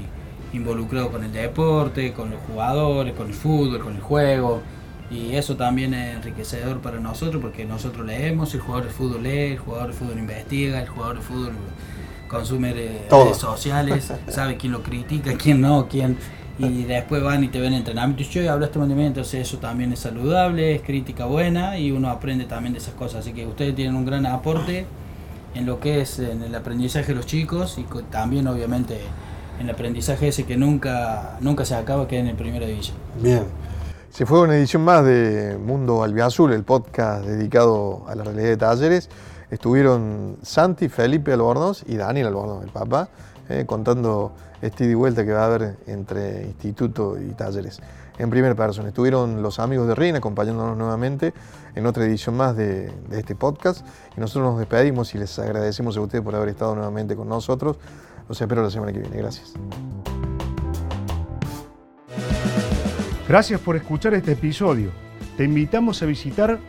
involucrado 0.55 1.11
con 1.11 1.23
el 1.23 1.31
deporte, 1.31 2.13
con 2.13 2.31
los 2.31 2.39
jugadores, 2.41 3.13
con 3.13 3.27
el 3.27 3.33
fútbol, 3.33 3.79
con 3.79 3.95
el 3.95 4.01
juego. 4.01 4.61
Y 5.11 5.35
eso 5.35 5.55
también 5.55 5.93
es 5.93 6.15
enriquecedor 6.15 6.79
para 6.79 6.99
nosotros 6.99 7.41
porque 7.41 7.65
nosotros 7.65 8.05
leemos, 8.05 8.53
el 8.53 8.61
jugador 8.61 8.87
de 8.87 8.93
fútbol 8.93 9.23
lee, 9.23 9.51
el 9.51 9.59
jugador 9.59 9.87
de 9.87 9.93
fútbol 9.93 10.17
investiga, 10.17 10.81
el 10.81 10.87
jugador 10.87 11.17
de 11.17 11.21
fútbol 11.21 11.51
consume 12.27 12.73
Todo. 13.09 13.25
redes 13.25 13.37
sociales, 13.37 14.11
sabe 14.27 14.57
quién 14.57 14.73
lo 14.73 14.83
critica, 14.83 15.33
quién 15.37 15.61
no, 15.61 15.87
quién... 15.87 16.17
Y 16.59 16.85
después 16.85 17.21
van 17.21 17.43
y 17.43 17.49
te 17.49 17.59
ven 17.59 17.73
en 17.73 17.79
entrenamiento 17.79 18.23
y 18.23 18.25
yo 18.25 18.51
hablo 18.51 18.65
este 18.65 18.79
movimiento, 18.79 19.19
entonces 19.19 19.47
eso 19.47 19.59
también 19.59 19.93
es 19.93 19.99
saludable, 19.99 20.73
es 20.73 20.81
crítica 20.81 21.25
buena 21.25 21.77
y 21.77 21.91
uno 21.91 22.09
aprende 22.09 22.45
también 22.45 22.73
de 22.73 22.79
esas 22.79 22.95
cosas. 22.95 23.19
Así 23.19 23.31
que 23.31 23.45
ustedes 23.45 23.75
tienen 23.75 23.95
un 23.95 24.07
gran 24.07 24.25
aporte 24.25 24.87
en 25.55 25.65
lo 25.65 25.79
que 25.79 26.01
es 26.01 26.19
en 26.19 26.43
el 26.43 26.53
aprendizaje 26.55 27.07
de 27.07 27.15
los 27.15 27.25
chicos 27.25 27.77
y 27.77 27.85
también 28.09 28.47
obviamente 28.47 28.99
en 29.59 29.67
el 29.67 29.73
aprendizaje 29.73 30.27
ese 30.27 30.45
que 30.45 30.57
nunca, 30.57 31.37
nunca 31.41 31.65
se 31.65 31.75
acaba, 31.75 32.07
que 32.07 32.19
en 32.19 32.27
el 32.27 32.35
primera 32.35 32.65
división. 32.65 32.97
Bien. 33.21 33.43
Se 34.09 34.25
fue 34.25 34.41
una 34.41 34.55
edición 34.55 34.83
más 34.83 35.03
de 35.05 35.57
Mundo 35.63 36.03
Albiazul, 36.03 36.53
el 36.53 36.63
podcast 36.63 37.25
dedicado 37.25 38.05
a 38.07 38.15
la 38.15 38.23
realidad 38.23 38.47
de 38.47 38.57
talleres. 38.57 39.09
Estuvieron 39.51 40.37
Santi, 40.41 40.89
Felipe 40.89 41.33
Albornoz 41.33 41.83
y 41.87 41.97
Daniel 41.97 42.27
Albornoz, 42.27 42.63
el 42.63 42.69
papá, 42.69 43.09
eh, 43.49 43.65
contando 43.67 44.33
este 44.61 44.85
ida 44.85 44.91
y 44.91 44.95
vuelta 44.95 45.23
que 45.23 45.33
va 45.33 45.43
a 45.43 45.45
haber 45.45 45.77
entre 45.87 46.43
instituto 46.43 47.17
y 47.19 47.31
talleres. 47.33 47.79
En 48.17 48.29
primera 48.29 48.55
persona. 48.55 48.89
Estuvieron 48.89 49.41
los 49.41 49.59
amigos 49.59 49.87
de 49.87 49.95
RIN 49.95 50.15
acompañándonos 50.15 50.75
nuevamente 50.75 51.33
en 51.75 51.85
otra 51.85 52.05
edición 52.05 52.35
más 52.35 52.55
de, 52.55 52.91
este 53.11 53.35
podcast. 53.35 53.85
Y 54.15 54.19
nosotros 54.19 54.51
nos 54.51 54.59
despedimos 54.59 55.13
y 55.13 55.19
les 55.19 55.37
agradecemos 55.37 55.95
a 55.97 56.01
ustedes 56.01 56.23
por 56.23 56.35
haber 56.35 56.49
estado 56.49 56.73
nuevamente 56.75 57.15
con 57.15 57.29
nosotros. 57.29 57.77
Los 58.27 58.41
espero 58.41 58.63
la 58.63 58.71
semana 58.71 58.91
que 58.91 58.99
viene. 58.99 59.17
Gracias. 59.17 59.53
Gracias 63.27 63.59
por 63.59 63.75
escuchar 63.75 64.13
este 64.13 64.31
episodio. 64.31 64.89
Te 65.35 65.43
invitamos 65.43 66.01
a 66.01 66.05
visitar 66.05 66.59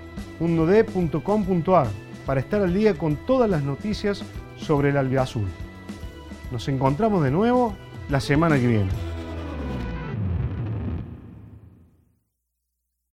mundod.com.ar 0.41 1.87
para 2.27 2.41
estar 2.41 2.61
al 2.61 2.75
día 2.75 2.95
con 2.95 3.17
todas 3.17 3.49
las 3.49 3.63
noticias 3.63 4.23
sobre 4.57 4.91
el 4.91 4.97
albiazul. 4.97 5.47
Nos 6.51 6.69
encontramos 6.69 7.25
de 7.25 7.31
nuevo 7.31 7.75
la 8.11 8.21
semana 8.21 8.57
que 8.57 8.67
viene. 8.67 9.18